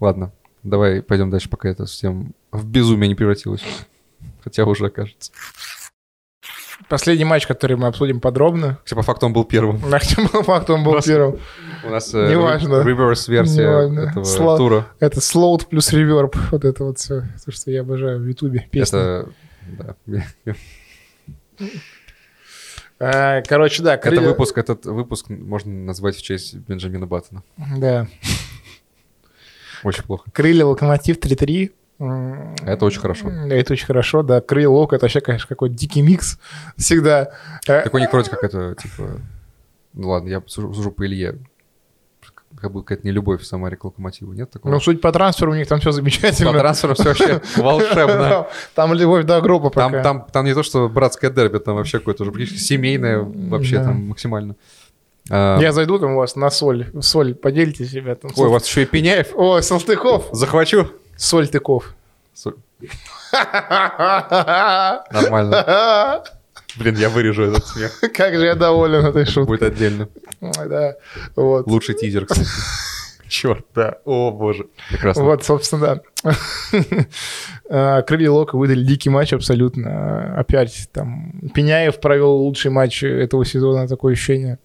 [0.00, 0.32] Ладно,
[0.62, 3.64] давай пойдем дальше, пока это совсем в безумие не превратилось.
[4.42, 5.32] Хотя уже кажется.
[6.88, 8.78] Последний матч, который мы обсудим подробно.
[8.84, 9.80] Хотя по факту он был первым.
[9.90, 9.98] На
[10.28, 11.38] по факту он был первым.
[11.84, 12.82] У нас э, Неважно.
[12.82, 14.00] реверс-версия Неважно.
[14.00, 14.86] этого Сла- тура.
[15.00, 16.36] Это слоут плюс реверб.
[16.50, 17.22] Вот это вот все.
[17.44, 18.68] То, что я обожаю в Ютубе.
[18.70, 18.98] Песня.
[18.98, 19.28] Это...
[19.66, 20.54] Да.
[22.98, 23.94] А, Короче, да.
[23.94, 27.42] Это выпуск, этот выпуск можно назвать в честь Бенджамина Баттона.
[27.76, 28.06] Да.
[29.82, 30.30] Очень плохо.
[30.32, 31.72] Крылья Локомотив 3-3.
[31.98, 33.30] Это очень хорошо.
[33.30, 34.40] Это очень хорошо, да.
[34.40, 36.38] Крылья Лок это вообще, конечно, какой-то дикий микс
[36.76, 37.30] всегда.
[37.66, 39.20] Э, Так у них вроде как это, типа...
[39.94, 41.38] Ну ладно, я сужу, по Илье.
[42.60, 44.32] Как будто какая-то нелюбовь в Самаре к Локомотиву.
[44.32, 44.72] Нет такого?
[44.72, 46.52] Ну, суть по трансферу, у них там все замечательно.
[46.52, 48.46] по трансферу все вообще волшебно.
[48.74, 50.02] Там любовь до гроба пока.
[50.02, 54.08] там, там не то, что братское дерби, там вообще какое-то уже практически семейное вообще там
[54.08, 54.56] максимально.
[55.30, 56.86] А, Я зайду там у вас на соль.
[57.00, 58.28] Соль поделитесь, ребята.
[58.36, 59.32] Ой, у вас еще и Пеняев.
[59.34, 60.28] Ой, Салтыков.
[60.32, 60.88] Захвачу.
[61.16, 61.94] Соль тыков.
[62.34, 62.56] Соль.
[65.10, 66.22] Нормально.
[66.78, 67.98] Блин, я вырежу этот смех.
[68.14, 69.46] Как же я доволен этой шуткой.
[69.46, 70.08] Будет отдельно.
[70.40, 70.96] Да,
[71.34, 71.66] вот.
[71.66, 72.46] Лучший тизер, кстати.
[73.28, 73.98] Черт, да.
[74.04, 74.66] О, боже.
[74.90, 75.24] Прекрасно.
[75.24, 76.34] Вот, собственно, да.
[77.68, 80.36] А, Крылья Лока выдали дикий матч абсолютно.
[80.38, 84.60] Опять там Пеняев провел лучший матч этого сезона, такое ощущение.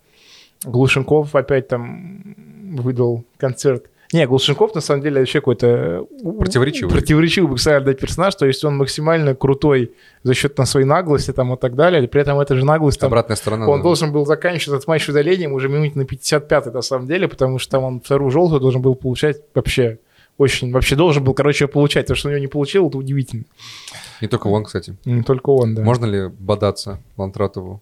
[0.63, 2.35] Глушенков опять там
[2.77, 3.87] выдал концерт.
[4.13, 6.91] Не, Глушенков на самом деле вообще какой-то у- Противоречивый.
[6.93, 9.91] противоречивый буксально персонаж, то есть он максимально крутой
[10.23, 13.07] за счет на своей наглости там и так далее, при этом эта же наглость там
[13.07, 13.67] Обратная сторона.
[13.69, 13.83] он да.
[13.83, 17.71] должен был заканчивать этот матч удалением уже минуте на 55 на самом деле, потому что
[17.71, 19.99] там он вторую желтую должен был получать вообще
[20.37, 22.07] очень, вообще должен был, короче, получать.
[22.07, 23.43] То, что он ее не получил, это удивительно.
[24.21, 24.97] Не только он, кстати.
[25.05, 25.83] Не только он, да.
[25.83, 27.81] Можно ли бодаться Лантратову?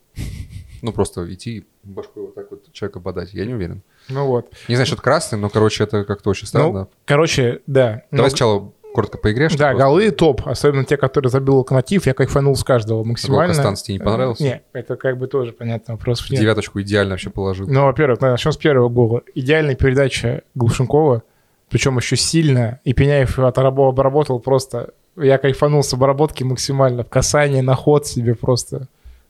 [0.81, 3.33] Ну, просто идти и башкой вот так вот человека бодать.
[3.33, 3.81] Я не уверен.
[4.09, 4.51] Ну вот.
[4.67, 6.79] Не знаю, что это красный, но, короче, это как-то очень странно.
[6.79, 8.03] Ну, короче, да.
[8.11, 9.49] Давай Ну, сначала коротко по игре.
[9.49, 13.53] Да, просто- голы топ, особенно те, которые забил Локомотив, я кайфанул с каждого максимально.
[13.53, 14.43] Констанс тебе не понравился?
[14.43, 16.41] Э, Не, это как бы тоже понятно, вопросов нет.
[16.41, 17.67] Девяточку идеально вообще положил.
[17.67, 19.21] Ну, во-первых, начнем с первого гола.
[19.35, 21.21] Идеальная передача Глушенкова,
[21.69, 24.89] причем еще сильно, и Пеняев обработал просто...
[25.15, 28.87] Я кайфанул с обработки максимально, в касание, на ход себе просто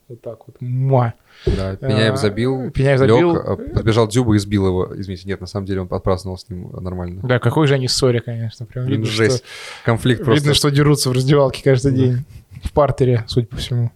[0.07, 0.55] вот так вот.
[0.61, 1.13] Муа.
[1.46, 3.36] Да, Пеняев А, забил, Пеняев лег, забил.
[3.36, 5.00] а, подбежал Дзюба и сбил его.
[5.00, 7.22] Извините, нет, на самом деле он отпраздновал с ним нормально.
[7.24, 8.66] Да, какой же они ссоре, конечно.
[8.66, 9.38] Прям видно, жесть.
[9.38, 9.46] что,
[9.86, 10.42] Конфликт просто.
[10.42, 12.26] видно, что дерутся в раздевалке каждый день.
[12.64, 13.92] В партере, судя по всему.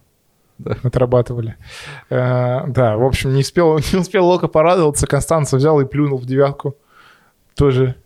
[0.58, 0.76] Да.
[0.82, 1.56] Отрабатывали.
[2.10, 5.06] Э, да, в общем, не успел, не успел Лока порадоваться.
[5.06, 6.76] Констанца взял и плюнул в девятку.
[7.56, 7.96] Тоже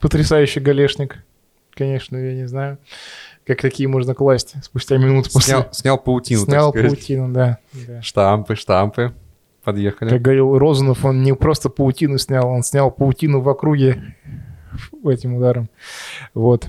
[0.00, 1.18] потрясающий галешник.
[1.74, 2.78] Конечно, я не знаю,
[3.46, 5.54] как такие можно класть спустя минут после.
[5.54, 6.90] Снял, снял паутину, так Снял сказать.
[6.90, 7.58] паутину, да.
[7.86, 8.02] да.
[8.02, 9.12] Штампы, штампы.
[9.64, 10.10] Подъехали.
[10.10, 14.14] Как говорил Розанов, он не просто паутину снял, он снял паутину в округе
[15.04, 15.68] этим ударом.
[16.34, 16.68] Вот.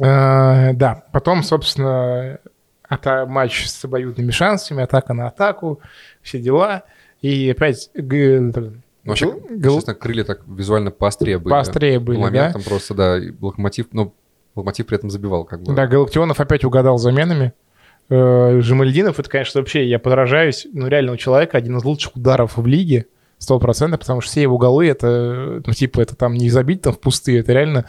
[0.00, 2.38] Э, да, потом, собственно,
[2.88, 5.80] ата- матч с обоюдными шансами, атака на атаку,
[6.22, 6.82] все дела.
[7.20, 8.50] И опять Ну,
[9.04, 9.32] вообще,
[9.62, 11.50] честно, крылья так визуально поострее были.
[11.52, 12.22] поострее По были, да?
[12.24, 14.14] моментам просто, да, локомотив, ну,
[14.54, 15.74] локомотив при этом забивал, как бы.
[15.74, 17.52] Да, Галактионов опять угадал заменами.
[18.10, 22.56] Э, Жемальдинов, это, конечно, вообще, я подражаюсь, ну, реально у человека один из лучших ударов
[22.56, 26.48] в лиге, сто процентов, потому что все его голы, это, ну, типа, это там не
[26.50, 27.84] забить там в пустые, это реально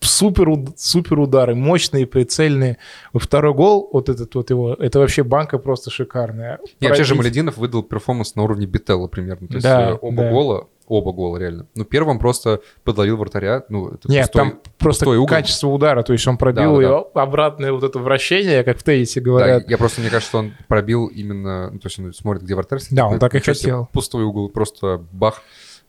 [0.00, 2.78] супер, супер удары, мощные, прицельные.
[3.14, 6.58] Второй гол, вот этот вот его, это вообще банка просто шикарная.
[6.80, 9.46] Не, вообще же Пробить- Малединов выдал перформанс на уровне Бителла примерно.
[9.48, 10.30] То есть Да, э, оба да.
[10.30, 11.66] гола, оба гола реально.
[11.74, 13.64] Ну, первым просто подловил вратаря.
[13.68, 15.26] Ну, это Нет, пустой- там просто угол.
[15.26, 18.82] качество удара, то есть он пробил Да, да, его обратное вот это вращение, как в
[18.82, 19.70] теннисе Да, говорят.
[19.70, 21.70] я просто, мне кажется, что он пробил именно...
[21.70, 22.80] Ну, то есть он смотрит, где вратарь.
[22.90, 23.88] Да, он так и хотел.
[23.92, 25.42] Пустой угол, просто бах,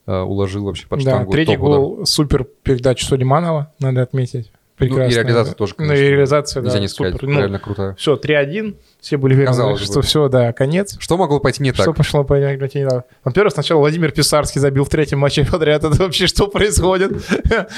[0.06, 1.32] э, уложил вообще под Да, штангу.
[1.32, 1.80] третий Топ удар.
[1.80, 4.52] гол супер передача Сулейманова, надо отметить.
[4.88, 5.04] Прекрасно.
[5.06, 6.04] Ну, и реализация тоже, Ну, конечно.
[6.04, 7.28] и реализация, Нельзя да, не сказать, супер.
[7.28, 7.96] Ну, реально крутая.
[7.96, 10.02] все, 3-1, все были уверены, Казалось что бы.
[10.02, 10.96] все, да, конец.
[11.00, 11.82] Что могло пойти не так?
[11.82, 13.06] Что пошло по не надо.
[13.24, 15.84] Во-первых, сначала Владимир Писарский забил в третьем матче подряд.
[15.84, 17.12] Это вообще что происходит?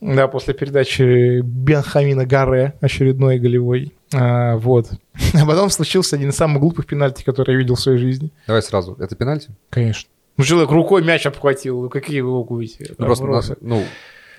[0.00, 3.92] Да, после передачи Бенхамина Гарре, очередной голевой.
[4.14, 4.86] А, вот.
[5.34, 8.32] А потом случился один из самых глупых пенальти, который я видел в своей жизни.
[8.46, 8.96] Давай сразу.
[8.98, 9.50] Это пенальти?
[9.68, 10.08] Конечно.
[10.38, 11.82] Ну, человек рукой мяч обхватил.
[11.82, 12.94] Ну, какие вы будете?
[12.96, 13.84] Ну, просто, нас- ну,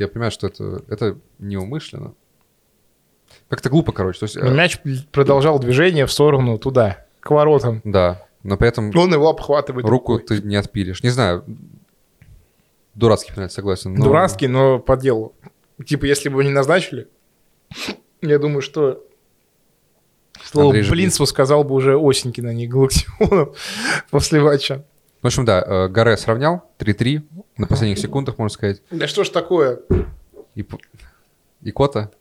[0.02, 2.14] я понимаю, что это, это неумышленно.
[3.48, 4.20] Как-то глупо, короче.
[4.20, 4.80] То есть, Но э, мяч
[5.12, 7.82] продолжал движение в сторону туда, к воротам.
[7.84, 9.86] да, но при этом Он его обхватывает.
[9.88, 10.26] руку рукой.
[10.26, 11.04] ты не отпилишь.
[11.04, 11.46] Не знаю.
[12.96, 13.94] Дурацкий пенальти, согласен.
[13.94, 15.34] но- Дурацкий, но по делу.
[15.86, 17.08] Типа, если бы не назначили,
[18.22, 19.04] я думаю, что
[20.44, 20.74] слово.
[20.74, 23.58] Блинцеву сказал бы уже Осенькин, а не Галактионов
[24.12, 24.86] после матча.
[25.22, 27.22] В общем, да, э, Гаре сравнял 3-3
[27.58, 28.82] на последних секундах, можно сказать.
[28.92, 29.82] Да что ж такое?
[30.56, 30.66] И,
[31.62, 32.12] и Кота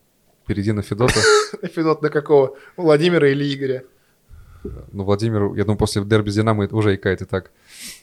[0.43, 1.19] впереди на Федота.
[1.63, 2.57] Федот на какого?
[2.77, 3.83] Владимира или Игоря?
[4.63, 7.51] Ну, Владимир, я думаю, после дерби с Динамо уже икает и так.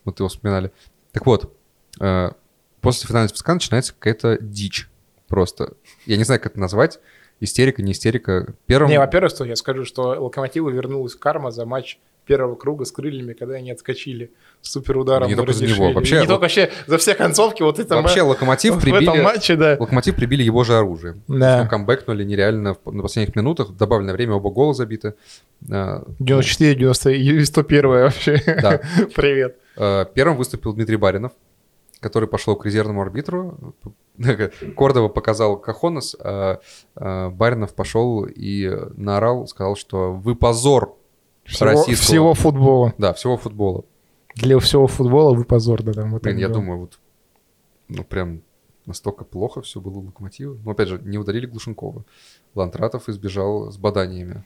[0.04, 0.72] Вот его вспоминали.
[1.12, 1.54] Так вот,
[2.00, 2.30] э,
[2.80, 4.88] после финального списка начинается какая-то дичь
[5.28, 5.74] просто.
[6.06, 6.98] Я не знаю, как это назвать.
[7.40, 8.54] Истерика, не истерика.
[8.66, 8.90] Первым...
[8.90, 13.32] Не, во-первых, что я скажу, что Локомотиву вернулась карма за матч первого круга с крыльями,
[13.32, 15.28] когда они отскочили супер ударом.
[15.28, 18.76] Не только за него, вообще- Не только вообще за все концовки, вот это Вообще Локомотив
[18.76, 19.10] в прибили...
[19.10, 19.76] этом матче, да.
[19.80, 21.22] Локомотив прибили его же оружием.
[21.26, 21.64] Да.
[21.64, 23.70] Ну, камбэкнули нереально в- на последних минутах.
[23.70, 25.14] В добавленное время оба гола забиты.
[25.70, 28.42] Э, 94, 90 и 101 вообще.
[28.46, 28.80] Да.
[29.16, 29.56] Привет.
[29.76, 31.32] Э, Первым выступил Дмитрий Баринов,
[32.00, 33.74] который пошел к резервному арбитру.
[34.76, 36.58] Кордова показал Кахонос, а
[36.96, 40.94] э, Баринов пошел и наорал, сказал, что вы позор
[41.49, 42.94] Всего, российского- всего футбола.
[42.99, 43.84] Да, всего футбола.
[44.34, 46.55] Для всего футбола вы позор, да, там вот Блин, я было.
[46.61, 46.99] думаю, вот
[47.88, 48.42] ну прям
[48.86, 50.57] настолько плохо все было у Локомотива.
[50.64, 52.05] Но опять же, не удалили Глушенкова.
[52.55, 54.42] Лантратов избежал с баданиями.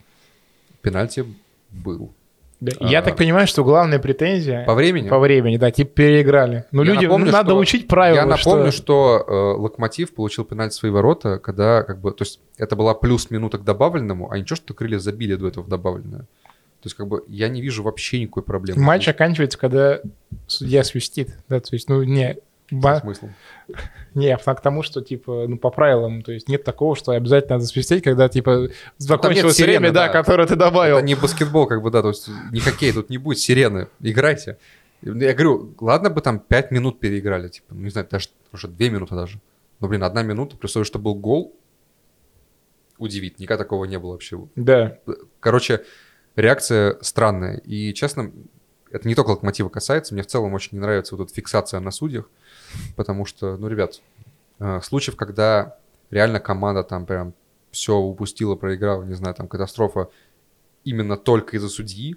[0.81, 1.25] Пенальти
[1.71, 2.13] был.
[2.61, 3.03] Да, Я А.
[3.03, 5.09] так понимаю, что главная претензия По времени?
[5.09, 6.65] по времени, да, типа переиграли.
[6.71, 8.17] Ну, Я люди, напомню, надо что- учить правила.
[8.21, 12.41] Я напомню, что, э, Локомотив получил пенальти в свои ворота, когда как бы, то есть
[12.57, 16.27] это была плюс минута к добавленному, а ничего, что крылья забили до этого в добавленное.
[16.83, 18.83] То есть как бы я не вижу вообще никакой проблемы.
[18.83, 20.01] матч оканчивается, когда
[20.49, 21.39] судья свистит.
[21.49, 22.39] Да, то есть, ну, не,
[22.73, 23.35] ба- смыслом.
[24.15, 27.55] не, а к тому, что, типа, ну, по правилам, то есть нет такого, что обязательно
[27.59, 30.13] надо свистеть, когда, типа, закончилось сирены, время, да, да.
[30.13, 30.97] которое ты добавил.
[30.97, 34.59] Это не баскетбол, как бы, да, то есть не хоккей, тут не будет сирены, играйте.
[35.03, 38.89] Я говорю, ладно бы там 5 минут переиграли, типа, ну, не знаю, даже уже 2
[38.89, 39.41] минуты даже.
[39.79, 41.55] Но, блин, одна минута, при условии, что был гол,
[42.99, 44.39] удивит, никогда такого не было вообще.
[44.57, 44.99] Да,
[45.39, 45.83] Короче,
[46.37, 47.57] реакция странная.
[47.59, 48.33] И, честно,
[48.91, 50.15] это не только локомотива касается.
[50.15, 52.29] Мне в целом очень не нравится вот эта фиксация на судьях.
[52.97, 54.01] Потому что, ну, ребят,
[54.59, 55.77] э, случаев, когда
[56.11, 57.35] реально команда там прям
[57.71, 60.09] все упустила, проиграла, не знаю, там катастрофа
[60.85, 62.17] именно только из-за судьи,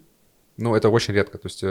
[0.57, 1.37] ну, это очень редко.
[1.37, 1.63] То есть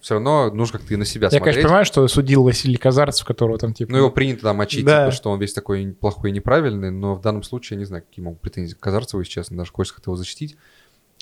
[0.00, 1.44] все равно нужно как-то и на себя я, смотреть.
[1.44, 3.90] конечно, понимаю, что судил Василий Казарцев, которого там, типа...
[3.90, 5.06] Ну, его принято там мочить, Да.
[5.06, 8.04] типа, что он весь такой плохой и неправильный, но в данном случае я не знаю,
[8.04, 10.56] какие могут претензии к Казарцеву, если честно, даже хочется как-то его защитить.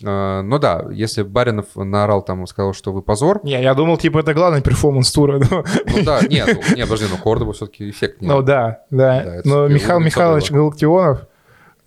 [0.04, 4.18] А, Но да, если Баринов наорал там, сказал, что вы позор, Не, я думал, типа,
[4.18, 5.38] это главный перформанс тура.
[5.38, 9.24] ну, ну да, нет, ну, не, подожди, но Кордова все-таки эффект Ну да, да.
[9.24, 10.60] Да, Но Михаил Михайлович было.
[10.60, 11.26] Галактионов,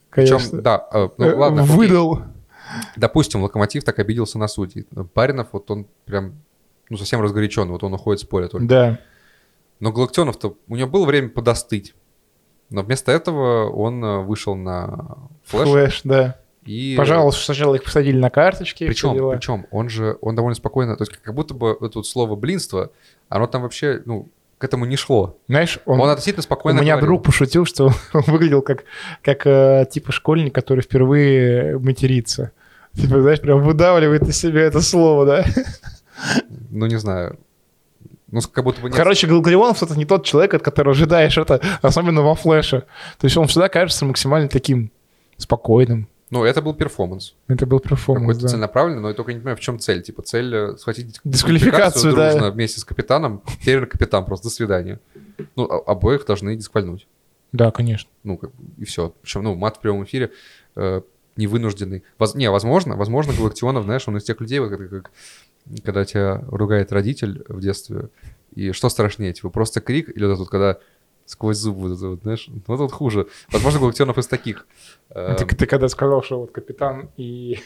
[0.09, 1.75] Причем, конечно, да, э, э, ну ладно, окей.
[1.75, 2.19] выдал.
[2.95, 4.87] допустим, Локомотив так обиделся на судей.
[5.13, 6.33] Баринов, вот он прям,
[6.89, 8.65] ну, совсем разгорячен, вот он уходит с поля только.
[8.65, 8.99] Да.
[9.79, 11.93] Но Галактионов-то, у него было время подостыть.
[12.69, 16.38] Но вместо этого он э, вышел на флеш Флэш, да.
[16.69, 16.95] И...
[16.95, 18.85] Пожалуйста, сначала их посадили на карточки.
[18.85, 19.33] Причем, дела.
[19.33, 22.91] причем, он же, он довольно спокойно, то есть как будто бы это вот слово блинство,
[23.27, 25.35] оно там вообще, ну, к этому не шло.
[25.47, 27.07] Знаешь, Он, он, относительно у спокойно меня говорил.
[27.07, 28.83] друг пошутил, что он выглядел как,
[29.23, 32.51] как э, типа школьник, который впервые матерится.
[32.93, 35.45] Типа, знаешь, прям выдавливает из себя это слово, да?
[36.69, 37.39] Ну, не знаю.
[38.29, 38.95] Ну, как будто бы нет.
[38.97, 42.81] Короче, Галактионов это не тот человек, от которого ожидаешь это, особенно во флеше.
[43.17, 44.91] То есть он всегда кажется максимально таким
[45.37, 46.07] спокойным.
[46.31, 47.33] Ну, это был перформанс.
[47.47, 48.47] Это был перформанс, Какой-то да.
[48.49, 50.01] целенаправленный, но я только не понимаю, в чем цель.
[50.03, 52.31] Типа, цель э, схватить Дисквалификацию, да.
[52.31, 53.41] дружно вместе с капитаном.
[53.61, 54.99] Теперь капитан, просто до свидания.
[55.55, 57.07] Ну, а- обоих должны дисквальнуть.
[57.51, 58.09] Да, конечно.
[58.23, 59.13] Ну, как и все.
[59.23, 60.31] Причем, ну, мат в прямом эфире
[60.75, 61.01] э,
[61.35, 62.03] невынужденный.
[62.19, 65.11] Воз- не, возможно, возможно, Галактионов, знаешь, он из тех людей, вот, как, как-
[65.83, 68.09] когда тебя ругает родитель в детстве,
[68.53, 70.77] и что страшнее, типа, просто крик, или вот это вот, когда
[71.29, 73.27] сквозь зубы, вот вот, знаешь, ну, вот хуже.
[73.51, 74.65] Возможно, Галактионов из таких.
[75.13, 77.59] Ты, ты когда сказал, что вот капитан и,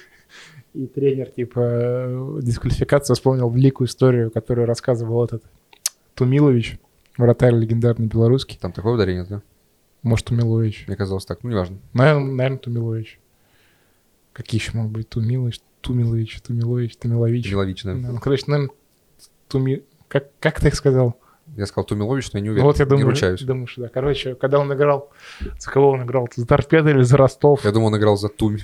[0.73, 5.43] и тренер, типа, дисквалификация, вспомнил великую историю, которую рассказывал этот
[6.13, 6.77] Тумилович,
[7.17, 8.59] вратарь легендарный белорусский.
[8.59, 9.41] Там такое ударение, да?
[10.01, 10.83] Может, Тумилович.
[10.87, 11.41] Мне казалось так.
[11.43, 11.77] Ну, неважно.
[11.93, 13.17] Наверное, наверное, Тумилович.
[14.33, 15.07] Какие еще могут быть?
[15.07, 17.49] Тумилович, Тумилович, Тумилович, Тумилович.
[17.49, 17.95] Миловичная.
[17.95, 18.75] Ну, короче, наверное,
[19.47, 19.83] Туми...
[20.09, 21.17] Как, как ты их сказал?
[21.55, 22.65] Я сказал Тумилович, но я не Ну, уверен.
[22.67, 23.41] вот я думаю, не ручаюсь.
[23.41, 23.87] думаю, что да.
[23.89, 25.11] Короче, когда он играл,
[25.59, 26.27] за кого он играл?
[26.35, 27.63] За Торпедо или за Ростов?
[27.63, 28.59] Я думал, он играл за Туми.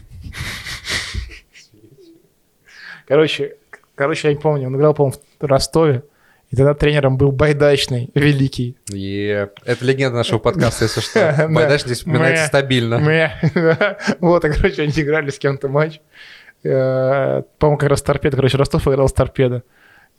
[3.08, 3.56] Короче,
[3.96, 6.04] короче, я не помню, он играл, по-моему, в Ростове,
[6.52, 8.78] и тогда тренером был Байдачный, великий.
[8.92, 11.20] Е, Это легенда нашего подкаста, если что.
[11.38, 11.48] Да.
[11.48, 13.00] Байдаш здесь упоминается стабильно.
[14.20, 16.00] Вот, и, короче, они играли с кем-то матч.
[16.64, 19.64] Э, По-моему, как раз Торпедо, короче, Ростов играл с Торпедо.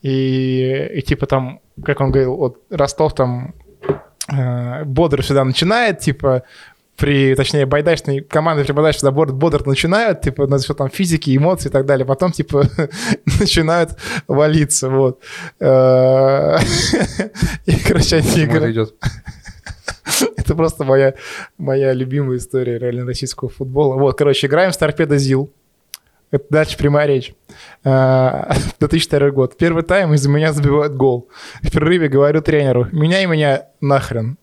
[0.02, 3.54] И, и типа там, как он говорил, вот Ростов там
[4.32, 6.44] э, бодро всегда начинает, типа,
[6.96, 11.36] при, точнее, байдачной команды при байдачной всегда бодро, бодро начинают, типа, на все там физики,
[11.36, 12.64] эмоции и так далее, потом, типа,
[13.40, 13.96] начинают
[14.28, 15.20] валиться, вот.
[15.60, 16.58] Э,
[17.66, 18.94] И, короче, они играют.
[20.36, 21.14] Это просто моя,
[21.58, 23.94] моя любимая история реально российского футбола.
[23.94, 25.50] Вот, короче, играем с Торпедо ЗИЛ.
[26.30, 27.34] Это дальше прямая речь.
[27.82, 29.56] А, 2002 год.
[29.56, 31.30] Первый тайм из-за меня забивают гол.
[31.62, 34.36] В перерыве говорю тренеру, меняй меня нахрен.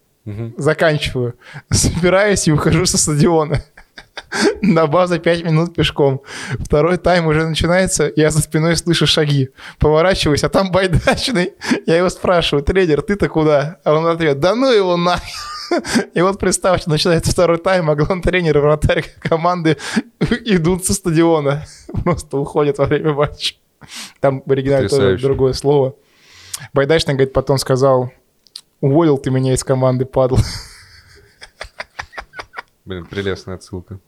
[0.58, 1.36] Заканчиваю.
[1.72, 3.64] Собираюсь и ухожу со стадиона.
[4.62, 6.22] На базу 5 минут пешком.
[6.60, 9.50] Второй тайм уже начинается, я за спиной слышу шаги.
[9.80, 11.54] Поворачиваюсь, а там байдачный.
[11.86, 13.78] Я его спрашиваю, тренер, ты-то куда?
[13.84, 15.20] А он ответ, да ну его на.
[16.14, 19.78] И вот представьте, начинается второй тайм, а главный тренер и вратарь команды
[20.46, 21.66] идут со стадиона.
[22.04, 23.56] Просто уходят во время матча.
[24.20, 25.96] Там в оригинале тоже другое слово.
[26.74, 28.12] Байдачный, говорит, потом сказал,
[28.82, 30.38] уволил ты меня из команды, падл.
[32.86, 34.00] Блин, прелестная отсылка.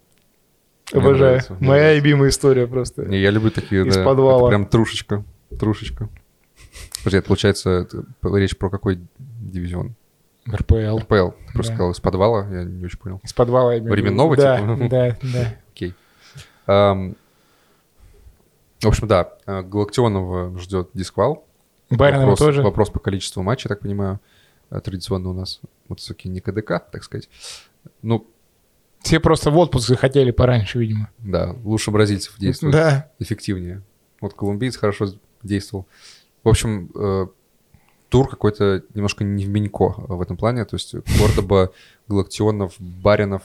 [0.92, 1.18] Обожаю.
[1.20, 1.96] нравится, Моя нравится.
[1.98, 3.06] любимая история просто.
[3.06, 4.04] Не, я люблю такие, Из да.
[4.04, 4.40] подвала.
[4.40, 5.24] Это прям трушечка.
[5.60, 6.10] Трушечка.
[7.00, 8.04] Подожди, это получается это
[8.36, 9.96] речь про какой дивизион?
[10.48, 10.98] РПЛ.
[11.00, 11.30] РПЛ.
[11.54, 11.76] Просто Да.
[11.76, 13.20] сказал из подвала, я не очень понял.
[13.24, 13.74] Из подвала.
[13.74, 13.92] я имею.
[13.92, 14.90] Временного да, типа?
[14.90, 15.56] Да, да.
[15.74, 15.94] Окей.
[18.82, 21.46] В общем, да, э, Галактионова ждет дисквал.
[21.90, 22.62] Баринова вопрос, тоже.
[22.62, 24.20] Вопрос по количеству матчей, так понимаю.
[24.70, 25.60] Э, Традиционно у нас
[25.90, 27.28] вот все-таки не КДК, так сказать.
[28.02, 28.26] Ну,
[29.02, 31.10] Все просто в отпуск захотели пораньше, видимо.
[31.18, 32.74] да, лучше бразильцев действует.
[32.74, 33.12] Да.
[33.20, 33.82] эффективнее.
[34.22, 35.08] Вот колумбиец хорошо
[35.44, 35.86] действовал.
[36.44, 37.28] В общем, э,
[38.10, 40.66] тур какой-то немножко не в Менько в этом плане.
[40.66, 41.72] То есть Кордоба,
[42.08, 43.44] Галактионов, Баринов.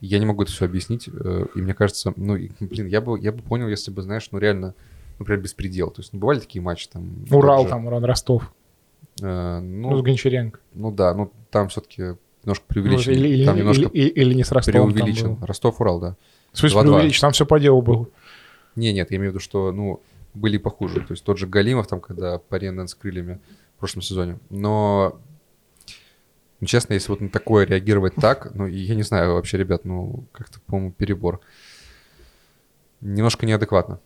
[0.00, 1.08] Я не могу это все объяснить.
[1.12, 4.28] э, И мне кажется, ну, и, блин, я бы, я бы понял, если бы, знаешь,
[4.32, 4.74] ну реально,
[5.18, 5.90] например, беспредел.
[5.90, 7.10] То есть ну, бывали такие матчи там.
[7.30, 8.52] Урал тот же, там, Урал Ростов.
[9.22, 10.58] э, Ну, с ну, Гончаренко.
[10.74, 13.12] ну да, ну там все-таки немножко Ну, преувеличено.
[13.12, 15.36] или, или- там или- немножко или- или не с Ростовом преувеличен.
[15.42, 16.16] Ростов-Урал, да.
[16.52, 16.82] В смысле 2-2.
[16.84, 17.20] преувеличен?
[17.20, 18.08] Там все по делу было.
[18.76, 20.00] Не, нет, я имею в виду, что, ну,
[20.32, 21.00] были похуже.
[21.00, 23.40] То есть тот же Галимов, там, когда парен с крыльями
[23.80, 24.38] в прошлом сезоне.
[24.50, 25.18] Но,
[26.60, 30.26] ну, честно, если вот на такое реагировать так, ну, я не знаю вообще, ребят, ну,
[30.32, 31.40] как-то, по-моему, перебор.
[33.00, 33.98] Немножко неадекватно.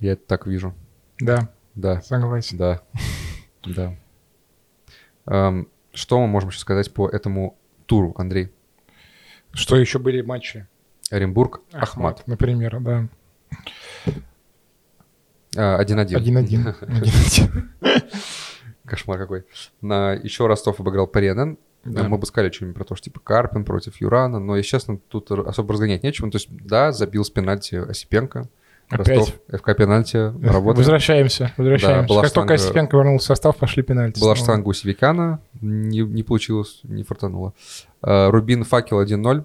[0.00, 0.74] Я это так вижу.
[1.20, 2.58] Да, Да, согласен.
[2.58, 2.82] да,
[3.64, 3.96] да.
[5.26, 7.56] Эм, что мы можем еще сказать по этому
[7.86, 8.50] туру, Андрей?
[9.52, 10.66] Что еще были матчи?
[11.08, 12.26] Оренбург, Ахмат.
[12.26, 13.08] например, да.
[15.56, 16.74] А, 1-1.
[18.92, 18.94] 1-1.
[18.94, 18.96] 1-1.
[18.96, 19.44] Кошмар какой.
[19.80, 21.58] На еще Ростов обыграл Паренен.
[21.84, 22.04] Да.
[22.04, 25.30] Мы бы сказали что-нибудь про то, что типа Карпин против Юрана, но, если честно, тут
[25.32, 26.30] особо разгонять нечего.
[26.30, 28.48] То есть, да, забил с пенальти Осипенко.
[28.88, 29.08] Опять.
[29.18, 30.16] Ростов, ФК пенальти,
[30.46, 30.76] работает.
[30.78, 32.08] Возвращаемся, возвращаемся.
[32.08, 34.20] была как только штанга- Осипенко вернулся в состав, пошли пенальти.
[34.20, 34.46] Была снова.
[34.46, 37.54] штанга у Севикана, не, не получилось, не фартануло.
[38.02, 39.44] А, Рубин Факел 1-0.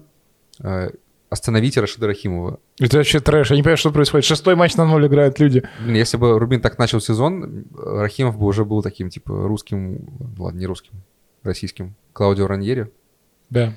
[0.62, 0.90] А,
[1.30, 2.60] Остановите Рашида Рахимова.
[2.80, 3.50] Это вообще трэш.
[3.50, 4.24] Я не понимаю, что происходит.
[4.24, 5.62] Шестой матч на ноль играют люди.
[5.80, 10.58] Блин, если бы Рубин так начал сезон, Рахимов бы уже был таким, типа, русским, ладно,
[10.58, 10.92] не русским,
[11.42, 12.90] российским, Клаудио Раньери.
[13.50, 13.74] Да.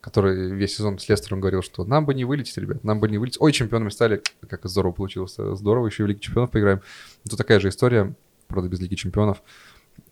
[0.00, 3.18] который весь сезон с Лестером говорил, что нам бы не вылететь, ребят, нам бы не
[3.18, 3.40] вылететь.
[3.40, 6.80] Ой, чемпионами стали, как здорово получилось, здорово, еще и в Лиге Чемпионов поиграем.
[7.28, 8.12] Тут такая же история,
[8.48, 9.42] правда, без Лиги Чемпионов.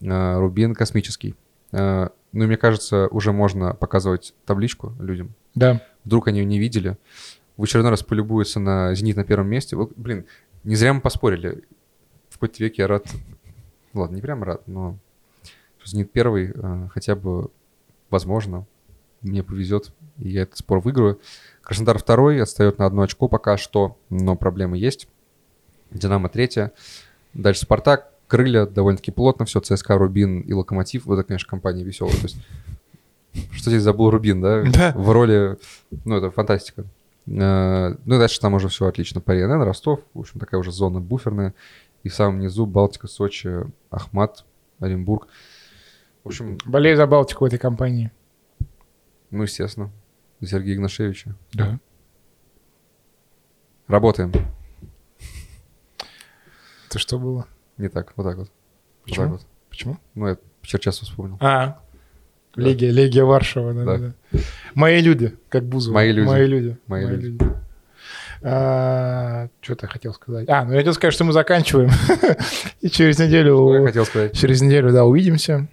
[0.07, 1.34] А, Рубин космический.
[1.72, 5.34] А, Ну и мне кажется, уже можно показывать табличку людям.
[5.57, 5.82] Да.
[6.05, 6.97] Вдруг они ее не видели.
[7.61, 9.77] В очередной раз полюбуются на «Зенит» на первом месте.
[9.77, 10.25] Вот, блин,
[10.65, 11.63] не зря мы поспорили.
[12.31, 13.07] В какой-то веке я рад...
[13.93, 14.97] Ладно, не прям рад, но
[15.85, 17.51] «Зенит» первый, а, хотя бы,
[18.09, 18.65] возможно,
[19.21, 21.21] мне повезет, и я этот спор выиграю.
[21.61, 25.07] Краснодар второй, отстает на одно очко пока что, но проблемы есть.
[25.91, 26.73] Динамо третья.
[27.35, 31.05] Дальше Спартак, Крылья, довольно-таки плотно все, ЦСКА, Рубин и Локомотив.
[31.05, 32.15] Вот это, конечно, компания веселая.
[32.15, 32.39] То есть,
[33.53, 34.63] что здесь забыл Рубин, да?
[34.63, 34.95] Да.
[34.97, 35.59] В роли,
[36.07, 36.87] ну, это фантастика.
[37.27, 39.21] Э, Ну и дальше там уже все отлично.
[39.21, 41.55] Парианен, Ростов, в общем, такая уже зона буферная.
[42.03, 43.51] И в самом низу Балтика, Сочи,
[43.91, 44.45] Ахмат,
[44.79, 45.29] Оренбург.
[46.25, 48.11] В общем, Болею за Балтику в этой компании.
[49.31, 49.91] ну, естественно,
[50.41, 51.35] за Сергея Игнашевича.
[51.53, 51.79] Да.
[53.87, 54.33] Работаем.
[56.89, 57.47] Это что было?
[57.77, 58.49] Не так, вот так вот.
[58.49, 59.25] Вот Почему?
[59.25, 59.47] так вот.
[59.68, 59.97] Почему?
[60.14, 61.39] Ну, я Черчесов вспомнил.
[61.41, 61.81] А.
[62.57, 63.99] Легия, Легия Варшава, да, Да.
[64.33, 64.39] да.
[64.75, 65.95] Мои люди, как Бузова.
[65.95, 66.29] Мои люди.
[66.29, 66.77] Мои люди.
[66.87, 67.39] Мои люди.
[69.61, 70.49] что-то я хотел сказать.
[70.49, 71.91] А, ну я хотел сказать, что мы заканчиваем.
[72.81, 74.37] И через Что я неделю, хотел сказать.
[74.37, 75.69] через неделю, да, увидимся.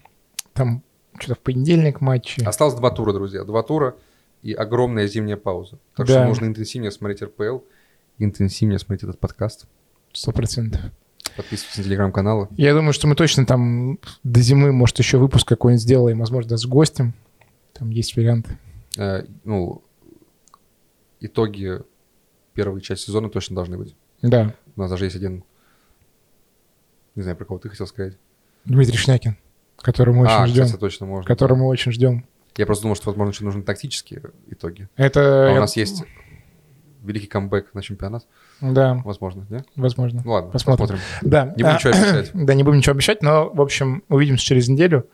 [0.54, 0.84] Там
[1.20, 2.44] что-то в понедельник матчи.
[2.44, 3.44] Осталось два тура, друзья.
[3.44, 3.96] Два тура
[4.44, 5.78] и огромная зимняя пауза.
[5.96, 6.14] Так Да.
[6.14, 7.60] что нужно интенсивнее смотреть РПЛ,
[8.20, 9.66] интенсивнее смотреть этот подкаст.
[10.14, 10.82] Сто процентов.
[11.38, 12.48] Подписывайтесь на телеграм-каналы.
[12.58, 16.66] Я думаю, что мы точно там до зимы, может, еще выпуск какой-нибудь сделаем, возможно, с
[16.66, 17.14] гостем.
[17.74, 18.58] Там есть варианты.
[18.98, 19.84] Э, ну,
[21.20, 21.82] итоги
[22.56, 23.96] первой части сезона точно должны быть.
[24.24, 25.44] Да, У нас даже есть один...
[27.14, 28.18] Не знаю, про кого ты хотел сказать.
[28.66, 29.38] Дмитрий Шнякин,
[29.78, 30.66] которого мы очень а, ждем.
[30.66, 31.28] кстати, точно можно.
[31.28, 32.26] Которого мы очень ждем.
[32.58, 34.90] Я просто думал, что, возможно, еще нужны тактические итоги.
[34.96, 35.52] Это...
[35.52, 36.04] А у нас есть
[37.04, 38.26] великий камбэк на чемпионат.
[38.62, 39.64] Да, Возможно, да?
[39.76, 40.22] возможно.
[40.26, 40.88] Ну ладно, Посмотрим.
[40.88, 41.06] посмотрим.
[41.22, 41.46] Да.
[41.46, 42.32] Не будем А, ничего обещать.
[42.34, 45.08] Да, не будем ничего обещать, но, в общем, увидимся через неделю.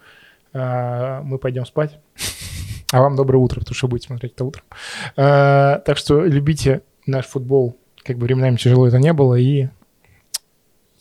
[0.54, 2.00] А, Мы пойдем спать.
[2.92, 4.64] А вам доброе утро, потому что будете смотреть это утром.
[5.18, 9.70] Э, так что любите наш футбол, как бы временами тяжело это не было, и я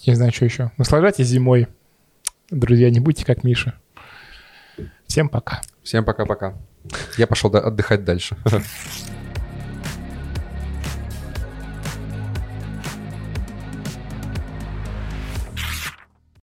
[0.06, 0.70] не знаю, что еще.
[0.78, 1.68] Наслаждайтесь зимой.
[2.50, 3.74] Друзья, не будьте как Миша.
[5.06, 5.60] Всем пока.
[5.82, 6.54] Всем пока-пока.
[7.18, 8.36] Я пошел отдыхать дальше.